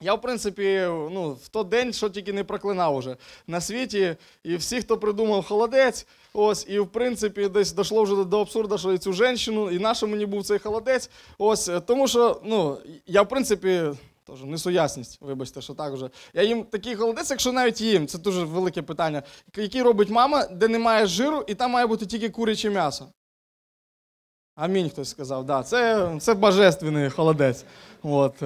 [0.00, 4.16] Е, я, в принципі, ну, в той день, що тільки не проклинав уже на світі,
[4.44, 8.92] і всі, хто придумав холодець, ось, і в принципі, десь дійшло вже до абсурду, що
[8.92, 11.10] і цю жінку, і наша мені був цей холодець.
[11.38, 13.82] Ось, е, тому що, ну, я, в принципі,
[14.26, 16.10] теж несу ясність, вибачте, що так вже.
[16.34, 19.22] Я їм такий холодець, якщо навіть їм, це дуже велике питання,
[19.56, 23.06] який робить мама, де немає жиру, і там має бути тільки куряче м'ясо.
[24.56, 27.64] Амінь, хтось сказав, да, це, це божественний холодець.
[28.02, 28.42] От.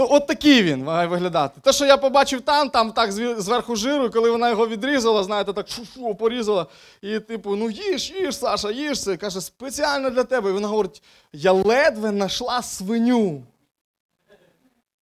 [0.00, 1.60] Ну, от такий він має виглядати.
[1.60, 5.68] Те, що я побачив там, там так зверху жиру, коли вона його відрізала, знаєте, так
[5.68, 6.66] шу-шу, порізала.
[7.02, 9.16] І типу, ну їж, їж, Саша, їж це.
[9.16, 10.50] Каже, спеціально для тебе.
[10.50, 13.42] І вона говорить: я ледве знайшла свиню.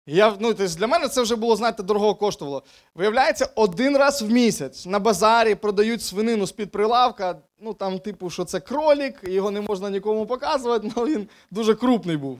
[0.06, 2.62] Я, ну, тобто для мене це вже було, знаєте, дорого коштувало.
[2.94, 7.38] Виявляється, один раз в місяць на базарі продають свинину з-під прилавка.
[7.60, 12.16] Ну там, типу, що це кролік, його не можна нікому показувати, але він дуже крупний
[12.16, 12.38] був.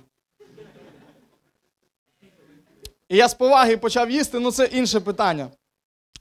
[3.08, 5.50] І я з поваги почав їсти, ну це інше питання.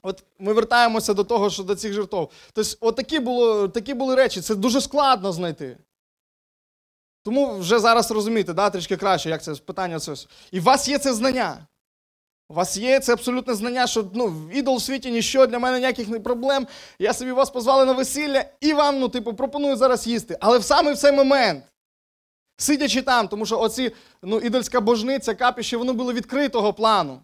[0.01, 2.17] От ми вертаємося до того, що до цих жертв.
[2.53, 5.77] Тобто, от такі, було, такі були речі, це дуже складно знайти.
[7.23, 9.99] Тому вже зараз розумієте, да, трішки краще, як це питання.
[9.99, 10.13] Це.
[10.51, 11.67] І у вас є це знання.
[12.49, 16.07] У вас є це абсолютне знання, що ну, ідол в світі ніщо, для мене ніяких
[16.07, 16.67] не проблем.
[16.99, 20.37] Я собі вас позвали на весілля і вам, ну, типу, пропоную зараз їсти.
[20.41, 21.63] Але в саме в цей момент,
[22.57, 23.91] сидячи там, тому що оці
[24.21, 27.21] ну, ідольська божниця, капіще, воно було відкритого плану.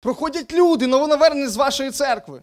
[0.00, 2.42] Проходять люди, новонавернені з вашої церкви.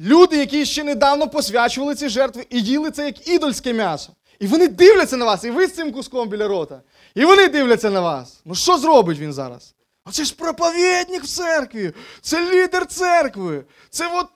[0.00, 4.12] Люди, які ще недавно посвячували ці жертви і їли це як ідольське м'ясо.
[4.38, 6.82] І вони дивляться на вас, і ви з цим куском біля рота.
[7.14, 8.40] І вони дивляться на вас.
[8.44, 9.74] Ну що зробить він зараз?
[10.04, 13.64] Оце ж проповідник в церкві, це лідер церкви.
[13.90, 14.26] Це от.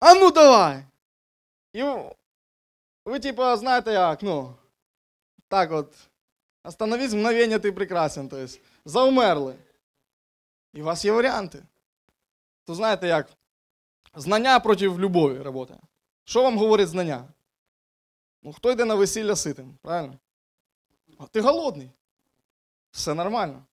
[0.00, 0.84] А ну давай.
[1.72, 1.84] І
[3.04, 4.54] ви, типа, знаєте як, ну,
[5.48, 5.94] так от.
[6.66, 8.28] Остановись, мгновення ти прекрасен.
[8.28, 9.54] Тобто, заумерли.
[10.72, 11.62] І у вас є варіанти.
[12.64, 13.28] То знаєте як?
[14.14, 15.76] Знання проти любові працює.
[16.24, 17.28] Що вам говорить знання?
[18.42, 20.18] Ну, хто йде на весілля ситим, правильно?
[21.18, 21.90] А ти голодний.
[22.90, 23.64] Все нормально.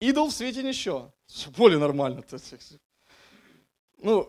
[0.00, 1.12] Ідол в світі ніщо.
[1.26, 2.22] Що Болі нормально.
[3.98, 4.26] Ну,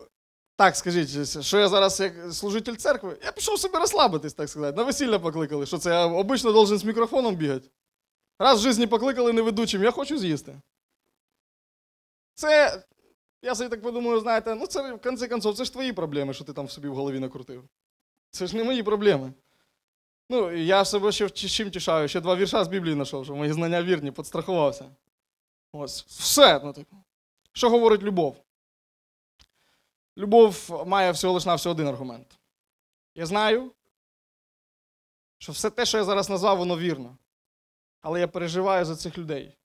[0.56, 3.18] так, скажіть, що я зараз як служитель церкви?
[3.24, 4.78] Я пішов собі розслабитись, так сказати.
[4.78, 5.66] На весілля покликали.
[5.66, 7.70] Що це я обично должен з мікрофоном бігати?
[8.42, 10.62] Раз в житті покликали неведучим, я хочу з'їсти.
[12.34, 12.84] Це,
[13.42, 16.44] я собі так подумаю, знаєте, ну це в кінці концов, це ж твої проблеми, що
[16.44, 17.64] ти там собі в голові накрутив.
[18.32, 19.34] Це ж не мої проблеми.
[20.30, 23.54] Ну, я себе ще в- чим тішаю, ще два вірша з Біблії знайшов, що мої
[23.54, 24.96] знання вірні, підстрахувався.
[25.74, 26.60] Ось, все.
[26.64, 26.96] Ну, типу.
[27.54, 28.44] Що говорить любов?
[30.18, 32.40] Любов має всього лиш на всього один аргумент.
[33.16, 33.72] Я знаю,
[35.38, 37.18] що все те, що я зараз назвав, воно вірно.
[38.02, 39.58] Але я переживаю за цих людей.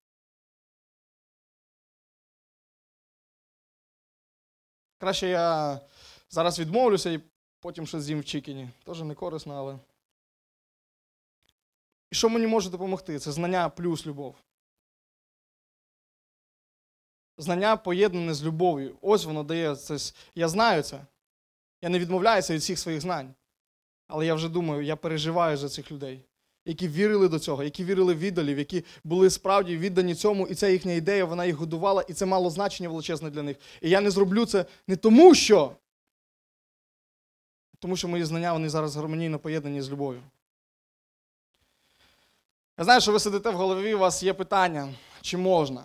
[4.98, 5.80] Краще я
[6.28, 7.20] зараз відмовлюся і
[7.60, 8.70] потім щось з'їм в чікені.
[8.84, 9.78] Теж не корисно, але.
[12.10, 13.18] І що мені може допомогти?
[13.18, 14.36] Це знання плюс любов.
[17.38, 18.98] знання поєднане з любов'ю.
[19.00, 20.12] Ось воно дає це.
[20.34, 21.06] Я знаю це.
[21.82, 23.34] Я не відмовляюся від всіх своїх знань.
[24.08, 26.24] Але я вже думаю, я переживаю за цих людей,
[26.66, 30.68] які вірили до цього, які вірили в ідолів, які були справді віддані цьому, і ця
[30.68, 33.56] їхня ідея, вона їх годувала, і це мало значення величезне для них.
[33.82, 35.72] І я не зроблю це не тому, що.
[37.78, 40.22] Тому що мої знання вони зараз гармонійно поєднані з любов'ю.
[42.78, 45.84] Я знаю, що ви сидите в голові, у вас є питання, чи можна?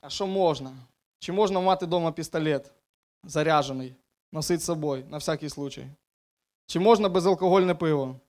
[0.00, 0.76] А що можна?
[1.18, 2.70] Чи можна мати вдома пістолет
[3.24, 3.94] заряджений,
[4.32, 5.86] носити з собою на всякий случай?
[6.66, 8.20] Чи можна безалкогольне пиво?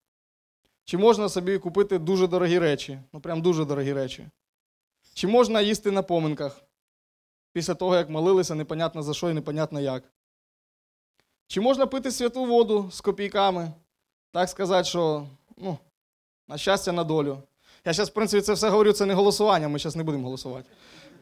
[0.89, 2.99] Чи можна собі купити дуже дорогі речі?
[3.13, 4.27] Ну прям дуже дорогі речі.
[5.13, 6.61] Чи можна їсти на поминках
[7.53, 10.03] після того, як молилися непонятно за що і непонятно як?
[11.47, 13.71] Чи можна пити святу воду з копійками?
[14.31, 15.77] Так сказати, що ну,
[16.47, 17.37] на щастя, на долю.
[17.85, 20.69] Я зараз, в принципі, це все говорю, це не голосування, ми зараз не будемо голосувати.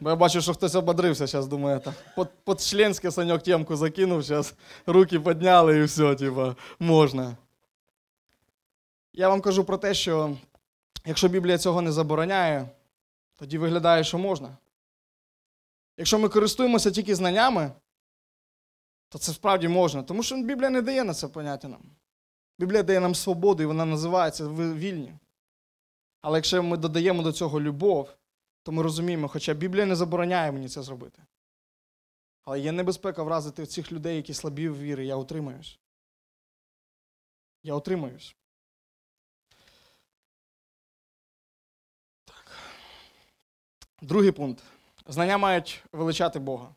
[0.00, 4.22] Бо я бачу, що хтось ободрився, зараз думає, так, под, под членське саньок темку закинув,
[4.22, 4.54] зараз
[4.86, 7.36] руки підняли і все, типа, можна.
[9.18, 10.36] Я вам кажу про те, що
[11.04, 12.68] якщо Біблія цього не забороняє,
[13.36, 14.56] тоді виглядає, що можна.
[15.96, 17.72] Якщо ми користуємося тільки знаннями,
[19.08, 20.02] то це справді можна.
[20.02, 21.82] Тому що Біблія не дає на це поняття нам.
[22.58, 25.14] Біблія дає нам свободу, і вона називається вільні.
[26.20, 28.14] Але якщо ми додаємо до цього любов,
[28.62, 31.22] то ми розуміємо, хоча Біблія не забороняє мені це зробити.
[32.44, 35.78] Але є небезпека вразити цих людей, які слабі в вірі, я утримаюсь.
[37.62, 38.36] Я утримаюсь.
[44.02, 44.62] Другий пункт.
[45.08, 46.68] Знання мають величати Бога.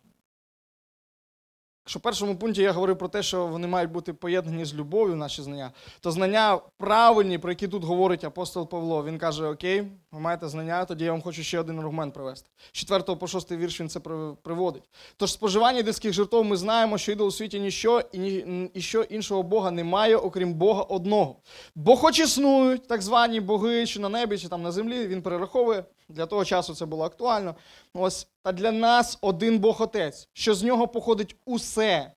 [1.85, 5.15] Якщо в першому пункті я говорив про те, що вони мають бути поєднані з любов'ю,
[5.15, 10.19] наші знання, то знання правильні, про які тут говорить апостол Павло, він каже: Окей, ви
[10.19, 12.49] маєте знання, тоді я вам хочу ще один аргумент привести.
[12.71, 13.99] З 4 по 6 вірш він це
[14.43, 14.83] приводить.
[15.17, 19.01] Тож споживання ідольських жертв ми знаємо, що ідол у світі ніщо і, ні, і що
[19.01, 21.35] іншого Бога немає, окрім Бога одного.
[21.75, 25.83] Бо хоч існують так звані боги, чи на небі, чи там на землі, він перераховує.
[26.09, 27.55] Для того часу це було актуально.
[27.93, 32.13] Ось, та для нас один Бог Отець, що з нього походить усе.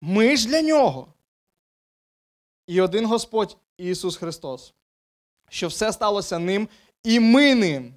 [0.00, 1.14] Ми ж для нього.
[2.66, 4.74] І один Господь Ісус Христос,
[5.48, 6.68] що все сталося ним,
[7.04, 7.94] і ми ним.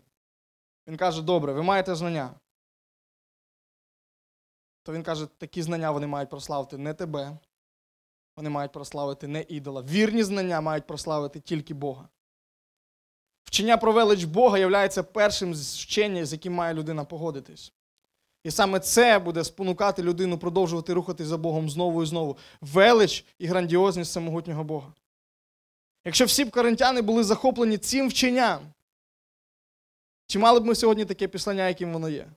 [0.87, 2.35] Він каже: добре, ви маєте знання.
[4.83, 7.37] То він каже, такі знання вони мають прославити не тебе.
[8.35, 9.81] Вони мають прославити не ідола.
[9.81, 12.09] Вірні знання мають прославити тільки Бога.
[13.43, 17.73] Вчення про велич Бога є першим з вчення, з яким має людина погодитись.
[18.43, 22.37] І саме це буде спонукати людину продовжувати рухатись за Богом знову і знову.
[22.61, 24.93] Велич і грандіозність всемогутнього Бога.
[26.05, 28.59] Якщо всі б коринтяни були захоплені цим вченням,
[30.27, 32.27] чи мали б ми сьогодні таке післання, яким воно є?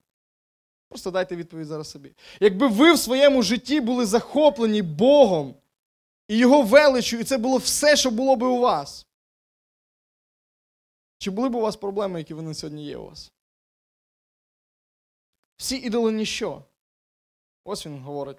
[0.89, 2.13] Просто дайте відповідь зараз собі.
[2.41, 5.55] Якби ви в своєму житті були захоплені Богом
[6.29, 9.07] і Його величю, і це було все, що було би у вас.
[11.25, 13.33] Чи були б у вас проблеми, які вони сьогодні є у вас?
[15.57, 16.63] Всі ідоли ніщо.
[17.65, 18.37] Ось він говорить.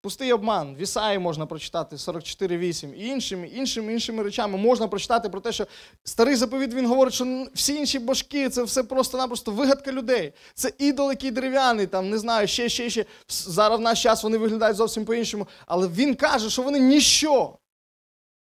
[0.00, 5.40] Пустий обман, в Ісаї можна прочитати 44.8 і іншими, іншими, іншими речами можна прочитати про
[5.40, 5.66] те, що
[6.04, 10.32] старий заповіт він говорить, що всі інші божки це все просто-напросто вигадка людей.
[10.54, 13.04] Це ідол, який дерев'яний, там, не знаю, ще, ще, ще.
[13.28, 15.48] Зараз в наш час вони виглядають зовсім по-іншому.
[15.66, 17.58] Але він каже, що вони ніщо.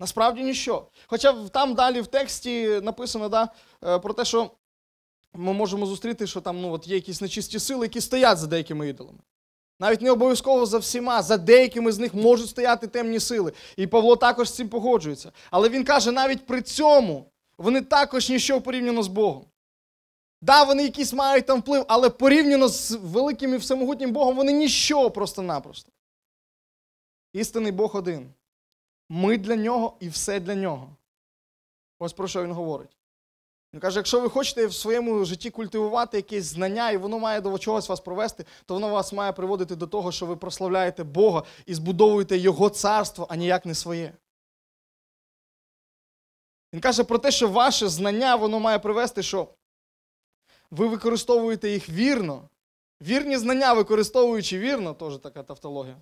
[0.01, 0.87] Насправді ніщо.
[1.07, 3.49] Хоча там далі в тексті написано да,
[3.85, 4.51] е, про те, що
[5.35, 8.89] ми можемо зустріти, що там ну, от є якісь нечисті сили, які стоять за деякими
[8.89, 9.19] ідолами.
[9.81, 13.53] Навіть не обов'язково за всіма, за деякими з них можуть стояти темні сили.
[13.77, 15.33] І Павло також з цим погоджується.
[15.51, 19.45] Але він каже, навіть при цьому вони також ніщо порівняно з Богом.
[20.43, 25.11] Да, вони якісь мають там вплив, але порівняно з великим і всемогутнім Богом, вони ніщо
[25.11, 25.93] просто-напросто.
[27.33, 28.31] Істинний Бог один.
[29.09, 30.97] Ми для нього і все для нього.
[31.99, 32.97] Ось про що він говорить.
[33.75, 37.59] Він каже, якщо ви хочете в своєму житті культивувати якесь знання, і воно має до
[37.59, 41.75] чогось вас провести, то воно вас має приводити до того, що ви прославляєте Бога і
[41.75, 44.13] збудовуєте Його царство, а ніяк не своє.
[46.73, 49.49] Він каже про те, що ваше знання воно має привести, що
[50.71, 52.49] ви використовуєте їх вірно.
[53.03, 55.97] Вірні знання, використовуючи вірно, теж така тавтологія.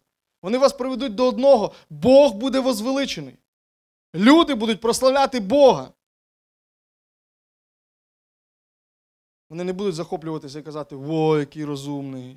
[0.44, 1.72] Вони вас приведуть до одного.
[1.90, 3.36] Бог буде возвеличений.
[4.14, 5.92] Люди будуть прославляти Бога.
[9.50, 12.36] Вони не будуть захоплюватися і казати, во, який розумний.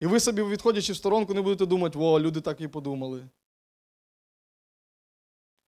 [0.00, 3.28] І ви собі, відходячи в сторонку, не будете думати, во, люди так і подумали.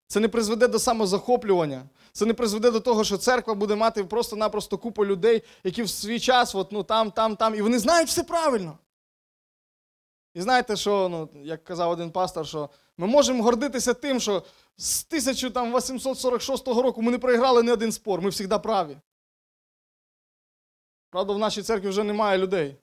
[0.07, 1.89] Це не призведе до самозахоплювання.
[2.12, 6.20] Це не призведе до того, що церква буде мати просто-напросто купу людей, які в свій
[6.20, 8.78] час, от, ну, там, там, там, і вони знають все правильно.
[10.35, 14.43] І знаєте, що, ну, як казав один пастор, що ми можемо гордитися тим, що
[14.76, 18.97] з 1846 року ми не проіграли ні один спор, ми завжди праві.
[21.11, 22.76] Правда, в нашій церкві вже немає людей.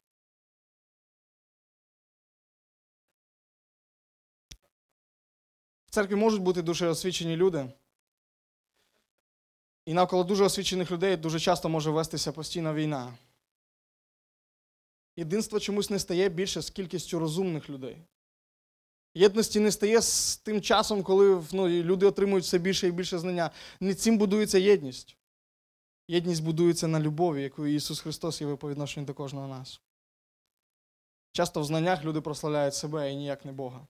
[5.85, 7.71] В церкві можуть бути дуже освічені люди.
[9.85, 13.13] І навколо дуже освічених людей дуже часто може вестися постійна війна.
[15.17, 17.97] Єдинство чомусь не стає більше з кількістю розумних людей.
[19.15, 23.51] Єдності не стає з тим часом, коли ну, люди отримують все більше і більше знання.
[23.79, 25.17] Не цим будується єдність.
[26.07, 29.81] Єдність будується на любові, яку Ісус Христос явив по відношенню до кожного нас.
[31.31, 33.87] Часто в знаннях люди прославляють себе і ніяк не Бога.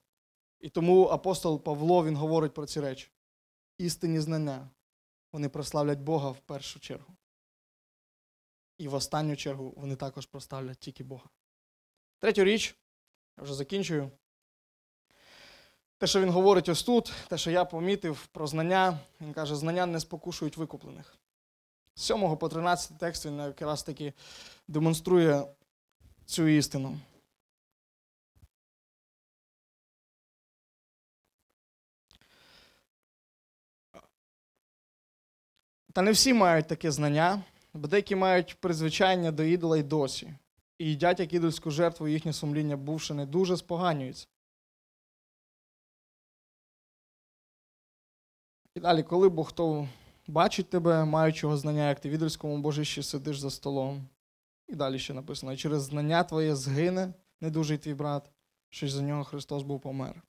[0.60, 3.12] І тому апостол Павло він говорить про ці речі.
[3.78, 4.70] Істинні знання.
[5.34, 7.17] Вони прославлять Бога в першу чергу.
[8.78, 11.30] І в останню чергу вони також прославлять тільки Бога.
[12.20, 12.76] Третю річ,
[13.38, 14.12] я вже закінчую.
[15.98, 19.86] Те, що він говорить ось тут, те, що я помітив про знання, він каже, знання
[19.86, 21.18] не спокушують викуплених.
[21.96, 24.14] З 7 по 13 текст він якраз таки
[24.68, 25.48] демонструє
[26.26, 27.00] цю істину.
[35.94, 37.44] Та не всі мають таке знання,
[37.74, 40.34] бо деякі мають призвичання до ідола й досі,
[40.78, 44.28] і їдять як ідольську жертву, їхнє сумління, бувши не дуже, споганюється.
[48.76, 49.88] І далі, коли Бог хто
[50.28, 54.08] бачить тебе, маючого знання, як ти в ідольському божищі сидиш за столом.
[54.68, 58.30] І далі ще написано: через знання твоє згине недужий твій брат,
[58.70, 60.24] що за нього Христос був помер.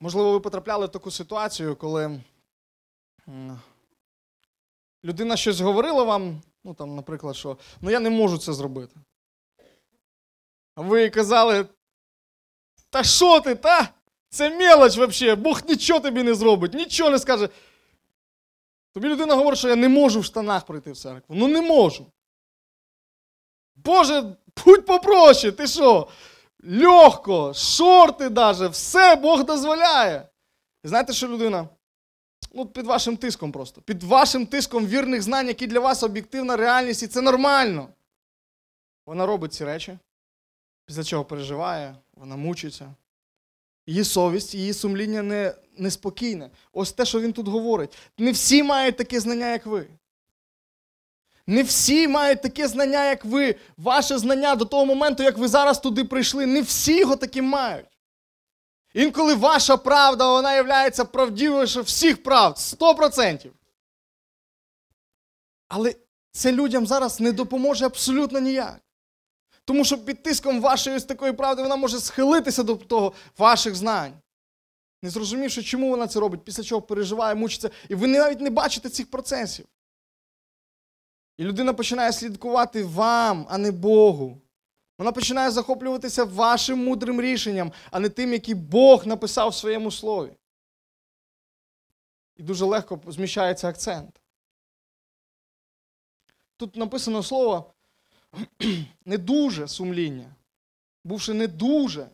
[0.00, 2.20] Можливо, ви потрапляли в таку ситуацію, коли
[5.04, 8.96] людина щось говорила вам, ну там, наприклад, що ну я не можу це зробити.
[10.74, 11.66] А ви казали,
[12.90, 13.88] та що ти, та?
[14.28, 17.48] Це мелоч взагалі, Бог нічого тобі не зробить, нічого не скаже.
[18.94, 21.34] Тобі людина говорить, що я не можу в штанах прийти в церкву.
[21.34, 22.06] Ну не можу.
[23.76, 26.08] Боже, будь попроще, ти що?
[26.64, 30.28] Легко, шорти даже, все Бог дозволяє.
[30.84, 31.68] І знаєте, що людина?
[32.54, 33.80] Ну, під вашим тиском просто.
[33.80, 37.88] Під вашим тиском вірних знань, які для вас об'єктивна реальність, і це нормально.
[39.06, 39.98] Вона робить ці речі,
[40.86, 42.94] після чого переживає, вона мучиться.
[43.86, 46.50] Її совість, її сумління не, неспокійне.
[46.72, 47.98] Ось те, що він тут говорить.
[48.18, 49.86] Не всі мають таке знання, як ви.
[51.46, 53.54] Не всі мають таке знання, як ви.
[53.76, 57.86] Ваше знання до того моменту, як ви зараз туди прийшли, не всі його таким мають.
[58.94, 62.56] Інколи ваша правда, вона є правдивіше всіх правд.
[62.56, 63.50] 100%.
[65.68, 65.94] Але
[66.32, 68.80] це людям зараз не допоможе абсолютно ніяк.
[69.64, 74.12] Тому що під тиском вашої ось такої правди вона може схилитися до того ваших знань.
[75.02, 78.88] Не зрозумівши, чому вона це робить, після чого переживає, мучиться, і ви навіть не бачите
[78.88, 79.66] цих процесів.
[81.38, 84.40] І людина починає слідкувати вам, а не Богу.
[84.98, 90.36] Вона починає захоплюватися вашим мудрим рішенням, а не тим, який Бог написав в своєму слові.
[92.36, 94.20] І дуже легко зміщається акцент.
[96.56, 97.74] Тут написано слово
[99.04, 100.34] не дуже сумління.
[101.04, 102.10] Бувши не дуже.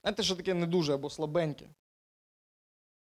[0.00, 1.68] Знаєте, що таке не дуже або слабеньке?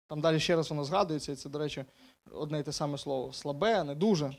[0.08, 1.86] Там далі ще раз воно згадується, і це, до речі,
[2.32, 3.34] одне і те саме слово.
[3.34, 4.36] Слабе, не дуже.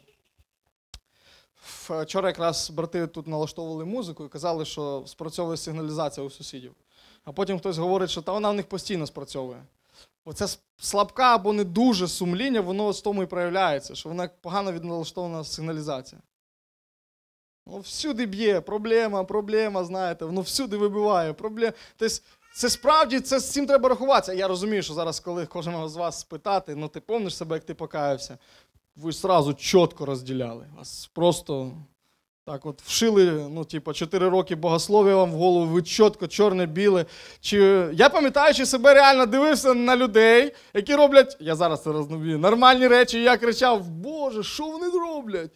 [1.88, 6.74] Вчора якраз брати тут налаштовували музику і казали, що спрацьовує сигналізація у сусідів.
[7.24, 9.62] А потім хтось говорить, що та вона в них постійно спрацьовує.
[10.24, 10.46] Оце
[10.78, 16.20] слабка або не дуже сумління, воно з тому і проявляється, що вона погано відналаштована сигналізація.
[17.66, 21.32] Ну, всюди б'є, проблема, проблема, знаєте, воно всюди вибиває.
[21.32, 21.72] проблема.
[21.96, 22.14] Тобто,
[22.54, 24.32] це справді це з цим треба рахуватися.
[24.32, 27.74] Я розумію, що зараз, коли кожного з вас спитати, ну ти помниш себе, як ти
[27.74, 28.38] покаявся,
[28.96, 30.66] ви сразу чітко розділяли.
[30.76, 31.72] Вас просто
[32.44, 37.06] так от вшили, ну, типу, 4 роки богослов'я вам в голову, ви чітко, чорне-біле.
[37.40, 37.90] Чи...
[37.92, 43.18] Я пам'ятаючи себе реально дивився на людей, які роблять, я зараз це рознобію, нормальні речі,
[43.18, 45.50] і я кричав: Боже, що вони роблять?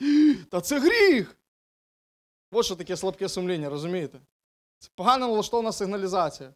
[0.51, 1.36] Та це гріх.
[2.53, 4.18] Ось що таке слабке сумління, розумієте?
[4.78, 6.51] Це погано налаштована сигналізація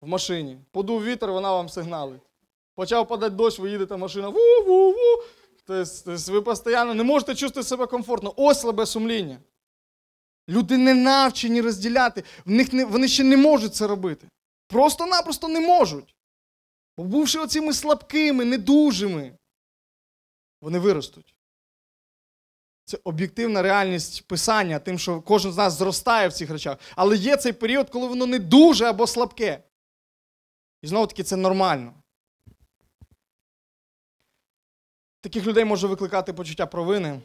[0.00, 0.58] в машині.
[0.70, 2.22] Подув вітер, вона вам сигналить.
[2.74, 4.28] Почав падати дощ, ви їдете машина.
[4.28, 5.22] Ву-ву-ву.
[5.64, 8.34] Тобто ви постійно не можете чувствувати себе комфортно.
[8.36, 9.38] Ось слабе сумління.
[10.48, 14.28] Люди не навчені розділяти, в них не, вони ще не можуть це робити.
[14.68, 16.14] Просто-напросто не можуть.
[16.96, 19.38] Бо бувши оціми слабкими, недужими,
[20.60, 21.34] вони виростуть.
[22.84, 26.78] Це об'єктивна реальність писання, тим, що кожен з нас зростає в цих речах.
[26.96, 29.62] Але є цей період, коли воно не дуже або слабке.
[30.82, 32.01] І знову таки це нормально.
[35.22, 37.20] Таких людей може викликати почуття провини,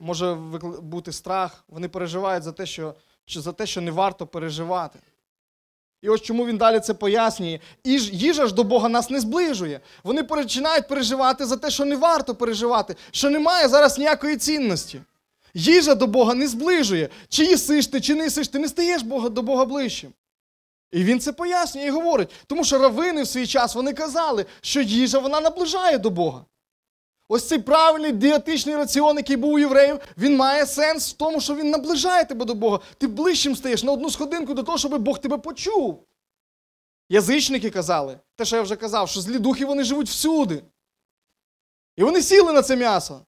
[0.00, 0.34] може
[0.82, 1.64] бути страх.
[1.68, 2.94] Вони переживають за те, що,
[3.28, 4.98] за те, що не варто переживати.
[6.02, 7.60] І ось чому він далі це пояснює.
[7.84, 9.80] І ж- їжа ж до Бога нас не зближує.
[10.04, 15.00] Вони починають переживати за те, що не варто переживати, що немає зараз ніякої цінності.
[15.54, 17.08] Їжа до Бога не зближує.
[17.28, 20.12] Чи їсиш ти, чи не їсиш, ти не стаєш Бога, до Бога ближчим.
[20.92, 22.30] І він це пояснює і говорить.
[22.46, 26.44] Тому що равини в свій час вони казали, що їжа вона наближає до Бога.
[27.34, 31.54] Ось цей правильний дієтичний раціон, який був у євреїв, він має сенс в тому, що
[31.54, 32.80] він наближає тебе до Бога.
[32.98, 36.06] Ти ближчим стаєш на одну сходинку до того, щоб Бог тебе почув.
[37.08, 40.62] Язичники казали, те, що я вже казав, що злі духи вони живуть всюди.
[41.96, 43.20] І вони сіли на це м'ясо.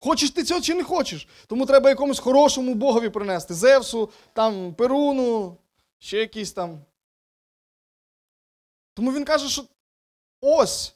[0.00, 1.28] Хочеш ти цього чи не хочеш?
[1.46, 3.54] Тому треба якомусь хорошому Богові принести.
[3.54, 5.56] Зевсу, там, Перуну,
[5.98, 6.80] ще якийсь там.
[8.94, 9.64] Тому він каже, що
[10.40, 10.94] ось.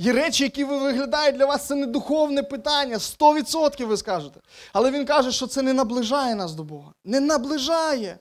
[0.00, 4.40] Є речі, які ви виглядають для вас, це не духовне питання, 100% ви скажете.
[4.72, 6.92] Але він каже, що це не наближає нас до Бога.
[7.04, 8.18] Не наближає.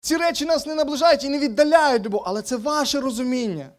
[0.00, 3.72] Ці речі нас не наближають і не віддаляють до Бога, але це ваше розуміння.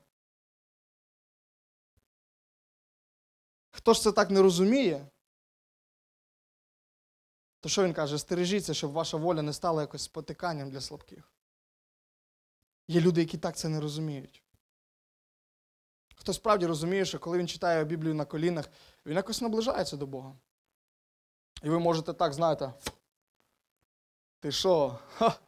[3.72, 5.08] Хто ж це так не розуміє?
[7.60, 8.20] То що він каже?
[8.20, 11.32] Стережіться, щоб ваша воля не стала якось спотиканням для слабких.
[12.88, 14.44] Є люди, які так це не розуміють.
[16.28, 18.70] Хто справді розуміє, що коли він читає Біблію на колінах,
[19.06, 20.34] він якось наближається до Бога.
[21.64, 22.74] І ви можете так, знаєте,
[24.40, 25.00] ти що?
[25.14, 25.40] Ха,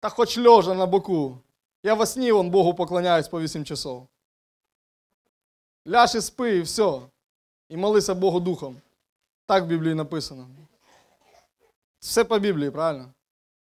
[0.00, 1.38] та хоч льожа на боку.
[1.82, 4.08] Я во сні вон Богу поклоняюсь по 8 часов.
[5.88, 7.00] Ляж і спи, і все.
[7.68, 8.80] І молися Богу духом.
[9.46, 10.48] Так в Біблії написано.
[11.98, 13.12] Все по Біблії, правильно?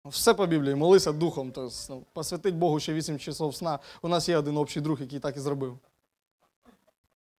[0.05, 1.51] Все по Біблії, молися духом.
[1.51, 3.79] Тобто, ну, посвятить Богу ще 8 часов сна.
[4.01, 5.79] У нас є один общий друг, який так і зробив.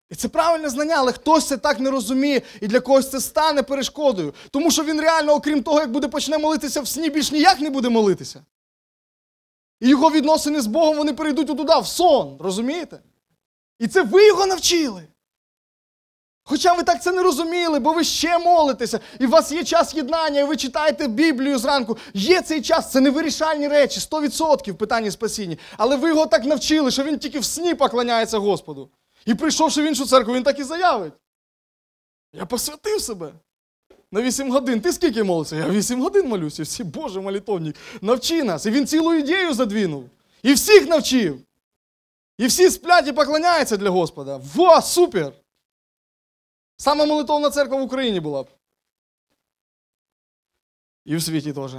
[0.09, 3.63] І це правильне знання, але хтось це так не розуміє, і для когось це стане
[3.63, 4.33] перешкодою.
[4.51, 7.69] Тому що він реально, окрім того, як буде почне молитися в сні, більш ніяк не
[7.69, 8.45] буде молитися.
[9.79, 12.99] І його відносини з Богом вони перейдуть туди, в сон, розумієте?
[13.79, 15.07] І це ви його навчили.
[16.43, 19.95] Хоча ви так це не розуміли, бо ви ще молитеся, і у вас є час
[19.95, 21.97] єднання, і ви читаєте Біблію зранку.
[22.13, 25.57] Є цей час, це невирішальні речі, 100% в питанні спасіння.
[25.77, 28.89] Але ви його так навчили, що він тільки в сні поклоняється Господу.
[29.27, 31.13] І прийшовши в іншу церкву, він так і заявить.
[32.33, 33.33] Я посвятив себе
[34.11, 34.81] на 8 годин.
[34.81, 35.55] Ти скільки молишся?
[35.55, 36.63] Я 8 годин молюся.
[36.63, 38.65] Всі, Боже, молитовник, навчи нас.
[38.65, 40.09] І він цілу ідею задвинув.
[40.43, 41.41] І всіх навчив.
[42.37, 44.37] І всі сплять і поклоняються для Господа.
[44.37, 45.33] Во, супер!
[46.77, 48.49] Сама молитовна церква в Україні була б.
[51.05, 51.71] І в світі теж.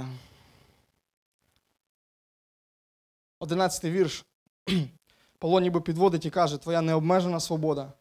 [3.39, 4.25] Одинадцятий вірш.
[5.39, 7.93] Павло ніби підводить і каже, твоя необмежена свобода,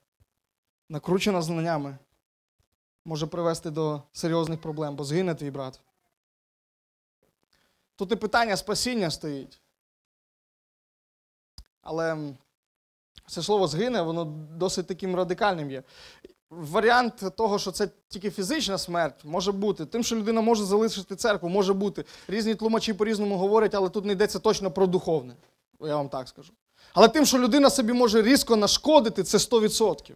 [0.88, 1.98] накручена знаннями,
[3.04, 5.80] може привести до серйозних проблем, бо згине твій брат.
[7.96, 9.60] Тут не питання спасіння стоїть.
[11.82, 12.34] Але
[13.26, 14.24] це слово згине, воно
[14.56, 15.82] досить таким радикальним є.
[16.50, 19.86] Варіант того, що це тільки фізична смерть, може бути.
[19.86, 22.04] Тим, що людина може залишити церкву, може бути.
[22.28, 25.36] Різні тлумачі по-різному говорять, але тут не йдеться точно про духовне.
[25.80, 26.52] Я вам так скажу.
[26.98, 30.14] Але тим, що людина собі може різко нашкодити, це 100%.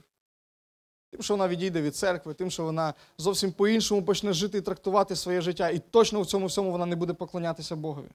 [1.11, 5.17] Тим, що вона відійде від церкви, тим, що вона зовсім по-іншому почне жити і трактувати
[5.17, 8.09] своє життя, і точно в цьому всьому вона не буде поклонятися Богові.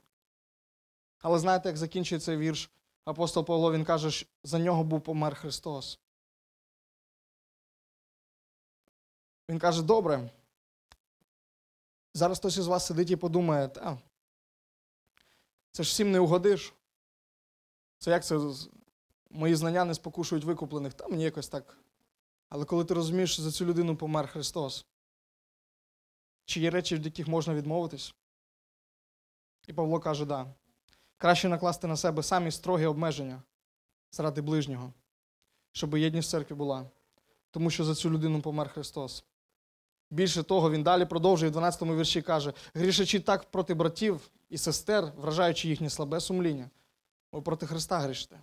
[1.18, 2.70] Але знаєте, як закінчується вірш
[3.04, 5.98] апостол Павло, він каже, що за нього був помер Христос.
[9.48, 10.30] Він каже, добре.
[12.14, 13.98] Зараз хтось із вас сидить і подумає, та,
[15.72, 16.72] це ж всім не угодиш.
[17.98, 18.38] Це як це
[19.30, 21.78] мої знання не спокушують викуплених, та мені якось так.
[22.48, 24.86] Але коли ти розумієш, що за цю людину помер Христос,
[26.44, 28.14] чи є речі, від яких можна відмовитись?
[29.66, 30.54] І Павло каже, да.
[31.16, 33.42] Краще накласти на себе самі строгі обмеження
[34.12, 34.92] заради ближнього,
[35.72, 36.90] щоб єдність в церкві була.
[37.50, 39.24] Тому що за цю людину помер Христос.
[40.10, 44.58] Більше того, він далі продовжує в 12 му вірші каже: грішачи так проти братів і
[44.58, 46.70] сестер, вражаючи їхнє слабе сумління,
[47.32, 48.40] ви проти Христа грішите.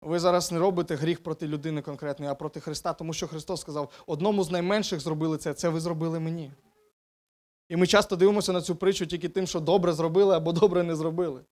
[0.00, 4.04] Ви зараз не робите гріх проти людини конкретної, а проти Христа, тому що Христос сказав:
[4.06, 6.52] одному з найменших зробили це, це ви зробили мені.
[7.68, 10.96] І ми часто дивимося на цю притчу тільки тим, що добре зробили або добре не
[10.96, 11.44] зробили.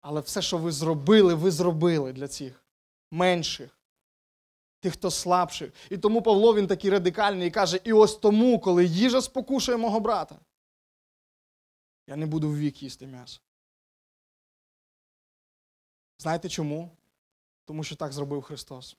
[0.00, 2.64] Але все, що ви зробили, ви зробили для цих
[3.10, 3.78] менших,
[4.80, 5.72] тих, хто слабших.
[5.90, 10.00] І тому Павло він такий радикальний і каже: і ось тому, коли їжа спокушує мого
[10.00, 10.38] брата,
[12.06, 13.40] я не буду ввік їсти м'ясо.
[16.18, 16.90] Знаєте чому?
[17.64, 18.96] Тому що так зробив Христос.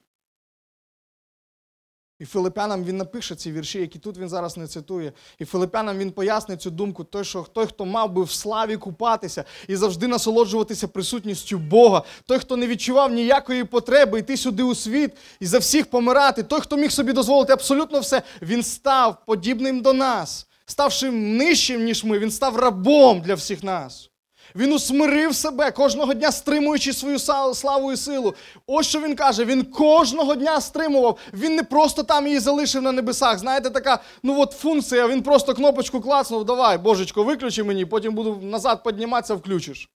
[2.19, 5.13] І Филипянам він напише ці вірші, які тут він зараз не цитує.
[5.39, 9.43] І Филипянам він пояснить цю думку, той, що той, хто мав би в славі купатися
[9.67, 15.11] і завжди насолоджуватися присутністю Бога, той, хто не відчував ніякої потреби йти сюди у світ
[15.39, 19.93] і за всіх помирати, той, хто міг собі дозволити абсолютно все, він став подібним до
[19.93, 24.09] нас, ставши нижчим, ніж ми, він став рабом для всіх нас.
[24.55, 27.20] Він усмирив себе, кожного дня стримуючи свою
[27.53, 28.36] славу і силу.
[28.68, 31.18] Ось що він каже: він кожного дня стримував.
[31.34, 33.39] Він не просто там її залишив на небесах.
[33.39, 38.39] Знаєте, така ну от функція, він просто кнопочку клацнув, давай, божечко, виключи мені, потім буду
[38.41, 39.89] назад підніматися, включиш.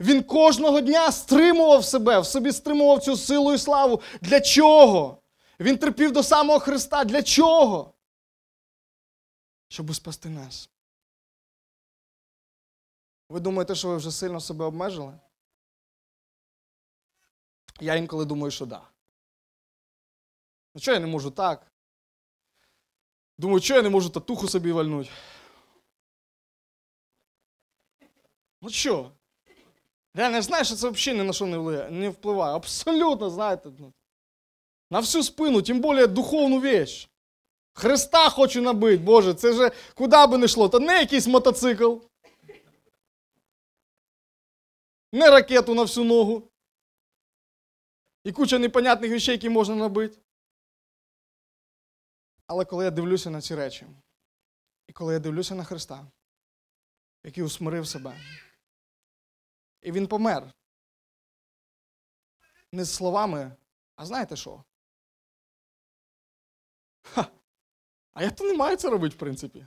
[0.00, 4.00] Він кожного дня стримував себе, в собі стримував цю силу і славу.
[4.20, 5.18] Для чого?
[5.60, 7.04] Він терпів до самого Христа.
[7.04, 7.92] Для чого?
[9.68, 10.70] Щоб спасти нас.
[13.28, 15.18] Ви думаєте, що ви вже сильно себе обмежили?
[17.80, 18.66] Я інколи думаю, що.
[18.66, 18.88] Да.
[20.74, 21.72] Ну чого я не можу так?
[23.38, 25.10] Думаю, чого я не можу татуху собі вальнути?
[28.62, 29.12] Ну що?
[30.14, 31.90] Я знаю, що це взагалі ні на що не впливає.
[31.90, 32.56] Не впливає.
[32.56, 33.70] Абсолютно, знаєте.
[33.78, 33.92] ну,
[34.90, 37.08] На всю спину, тим більше духовну вещь.
[37.76, 41.96] Христа хочу набити, Боже, це же куди би не йшло, то не якийсь мотоцикл.
[45.12, 46.50] Не ракету на всю ногу.
[48.24, 50.18] І куча непонятних речей, які можна набити.
[52.46, 53.86] Але коли я дивлюся на ці речі,
[54.86, 56.06] і коли я дивлюся на Христа,
[57.24, 58.20] який усмирив себе,
[59.82, 60.52] і Він помер.
[62.72, 63.56] Не з словами,
[63.96, 64.64] а знаєте що?
[67.02, 67.26] Ха,
[68.16, 69.66] а я то не маю це робити, в принципі.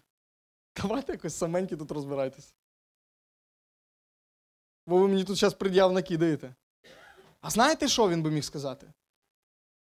[0.75, 2.55] Давайте якось саменькі тут розбирайтесь.
[4.87, 6.55] Бо ви мені тут зараз пред'яв накидаєте.
[7.41, 8.93] А знаєте, що він би міг сказати?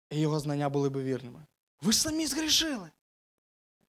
[0.09, 1.45] І його знання були би вірними.
[1.81, 2.91] Ви ж самі згрішили.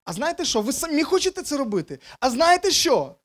[0.04, 0.62] А знаєте що?
[0.62, 2.00] Ви самі хочете це робити?
[2.20, 3.16] А знаєте що?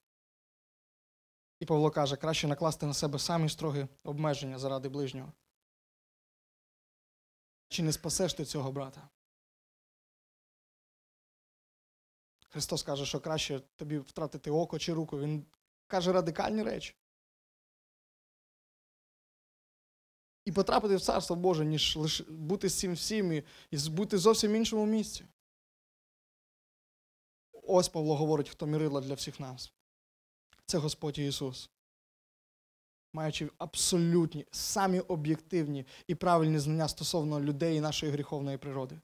[1.59, 5.33] І Павло каже, краще накласти на себе самі строгі обмеження заради ближнього.
[7.67, 9.09] Чи не спасеш ти цього брата?
[12.49, 15.19] Христос каже, що краще тобі втратити око чи руку.
[15.19, 15.45] Він
[15.87, 16.95] каже радикальні речі.
[20.45, 24.55] І потрапити в Царство Боже, ніж лише бути з цим всім і, і бути зовсім
[24.55, 25.25] іншому місці.
[27.51, 29.73] Ось Павло говорить, хто мірила для всіх нас.
[30.65, 31.69] Це Господь Ісус.
[33.13, 38.99] Маючи абсолютні, самі об'єктивні і правильні знання стосовно людей і нашої гріховної природи.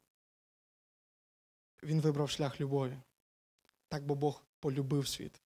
[1.83, 2.97] Він вибрав шлях любові.
[3.95, 5.41] Так бо Бог полюбив світ.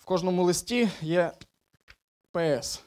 [0.00, 1.32] В кожному листі є
[2.30, 2.82] ПС.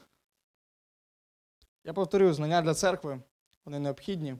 [1.83, 3.21] Я повторюю, знання для церкви,
[3.65, 4.35] вони необхідні.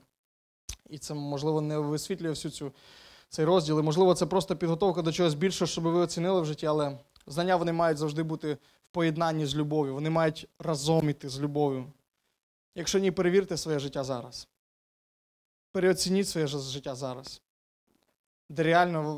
[0.89, 2.71] І це, можливо, не висвітлює всю цю
[3.29, 3.79] цей розділ.
[3.79, 7.55] І, можливо, це просто підготовка до чогось більшого, щоб ви оцінили в житті, але знання
[7.55, 8.57] вони мають завжди бути в
[8.91, 9.93] поєднанні з любов'ю.
[9.93, 11.93] Вони мають разом іти з любов'ю.
[12.75, 14.47] Якщо ні, перевірте своє життя зараз.
[15.73, 17.41] Переоцініть своє життя зараз.
[18.49, 19.15] Де реально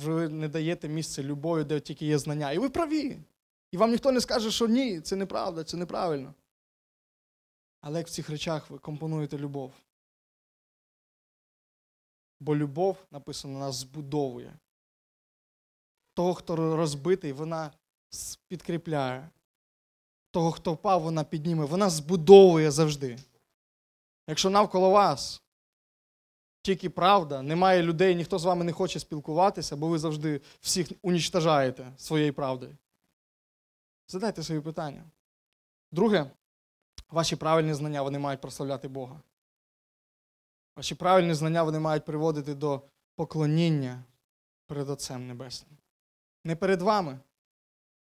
[0.00, 2.52] ви не даєте місце любові, де тільки є знання.
[2.52, 3.18] І ви праві.
[3.72, 6.34] І вам ніхто не скаже, що ні, це неправда, це неправильно.
[7.80, 9.72] Але як в цих речах ви компонуєте любов?
[12.40, 14.58] Бо любов, написано, нас збудовує.
[16.14, 17.72] Того, хто розбитий, вона
[18.48, 19.30] підкріпляє.
[20.30, 21.64] Того, хто впав, вона підніме.
[21.64, 23.18] Вона збудовує завжди.
[24.28, 25.42] Якщо навколо вас
[26.66, 31.92] тільки правда, немає людей, ніхто з вами не хоче спілкуватися, бо ви завжди всіх унічтажаєте
[31.96, 32.76] своєю правдою.
[34.08, 35.04] Задайте собі питання.
[35.92, 36.30] Друге,
[37.10, 39.20] ваші правильні знання вони мають прославляти Бога.
[40.76, 42.82] Ваші правильні знання вони мають приводити до
[43.16, 44.04] поклоніння
[44.66, 45.78] перед Отцем Небесним.
[46.44, 47.18] Не перед вами,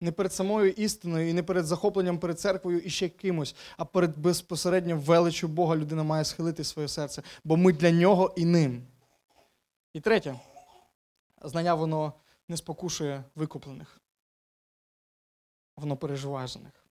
[0.00, 4.18] не перед самою істиною і не перед захопленням перед церквою і ще кимось, а перед
[4.18, 8.82] безпосередньо величю Бога людина має схилити своє серце, бо ми для нього і ним.
[9.92, 10.40] І третє,
[11.42, 12.12] знання воно
[12.48, 14.00] не спокушує викуплених.
[15.76, 16.84] Воно переживає за них.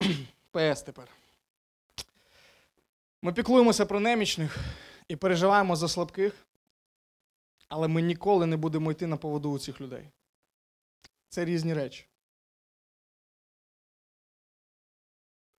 [0.50, 1.08] ПС тепер.
[3.22, 4.58] Ми піклуємося про немічних
[5.08, 6.46] і переживаємо за слабких,
[7.68, 10.10] але ми ніколи не будемо йти на поводу у цих людей.
[11.30, 12.06] Це різні речі.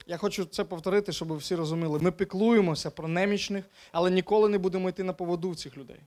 [0.08, 2.00] Я хочу це повторити, щоб всі розуміли.
[2.00, 6.00] Ми піклуємося про немічних, але ніколи не будемо йти на поводу цих людей.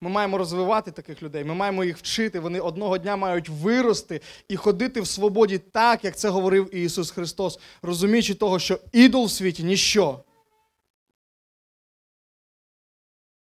[0.00, 2.40] Ми маємо розвивати таких людей, ми маємо їх вчити.
[2.40, 7.58] Вони одного дня мають вирости і ходити в свободі так, як це говорив Ісус Христос,
[7.82, 10.24] розуміючи того, що ідол в світі ніщо.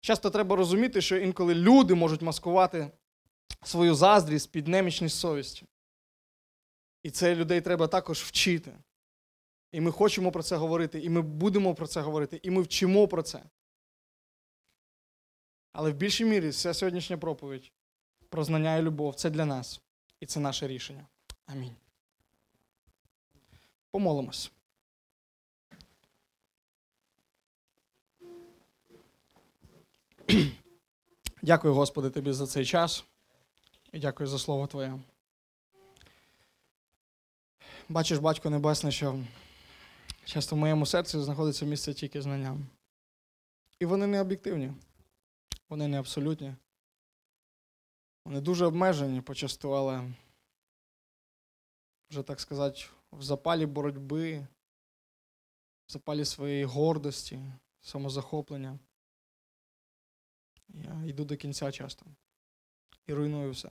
[0.01, 2.91] Часто треба розуміти, що інколи люди можуть маскувати
[3.63, 5.67] свою заздрість під немічність совісті.
[7.03, 8.73] І це людей треба також вчити.
[9.73, 13.09] І ми хочемо про це говорити, і ми будемо про це говорити, і ми вчимо
[13.09, 13.43] про це.
[15.73, 17.73] Але в більшій мірі вся сьогоднішня проповідь
[18.29, 19.81] про знання і любов це для нас.
[20.21, 21.07] І це наше рішення.
[21.47, 21.77] Амінь.
[23.91, 24.53] Помолимось.
[31.43, 33.05] Дякую, Господи, Тобі за цей час.
[33.93, 35.01] І дякую за слово Твоє.
[37.89, 39.21] Бачиш, Батько Небесний, що
[40.25, 42.59] часто в моєму серці знаходиться місце тільки знання.
[43.79, 44.73] І вони не об'єктивні,
[45.69, 46.55] вони не абсолютні.
[48.25, 50.13] Вони дуже обмежені почасту, але
[52.11, 52.81] вже так сказати,
[53.13, 54.47] в запалі боротьби,
[55.87, 57.41] в запалі своєї гордості,
[57.81, 58.79] самозахоплення.
[60.69, 62.07] Я йду до кінця часто
[63.09, 63.71] і руйную все.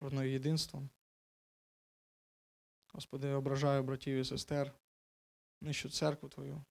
[0.00, 0.88] Руйную єдинство.
[2.92, 4.72] Господи, я ображаю братів і сестер,
[5.60, 6.64] нищу церкву Твою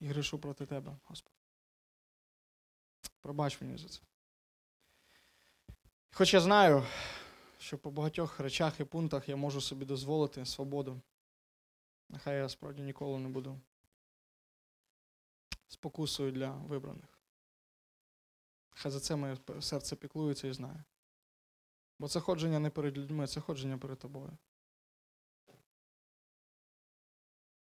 [0.00, 1.36] і грешу проти Тебе, Господи.
[3.20, 4.00] Пробач мені за це.
[6.10, 6.86] Хоч я знаю,
[7.58, 11.00] що по багатьох речах і пунктах я можу собі дозволити свободу.
[12.08, 13.60] Нехай я справді ніколи не буду
[15.68, 17.11] спокусою для вибраних.
[18.74, 20.84] Хай за це моє серце піклується і знає.
[21.98, 24.36] Бо це ходження не перед людьми, це ходження перед тобою.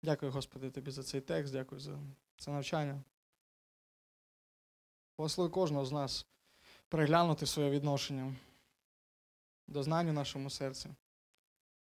[0.03, 1.99] Дякую, Господи, тобі за цей текст, дякую за
[2.37, 3.03] це навчання.
[5.17, 6.27] Благослови кожного з нас
[6.87, 8.35] переглянути своє відношення
[9.67, 10.89] до знань у нашому серці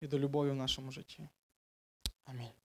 [0.01, 1.29] і до любові в нашому житті.
[2.25, 2.58] Амінь.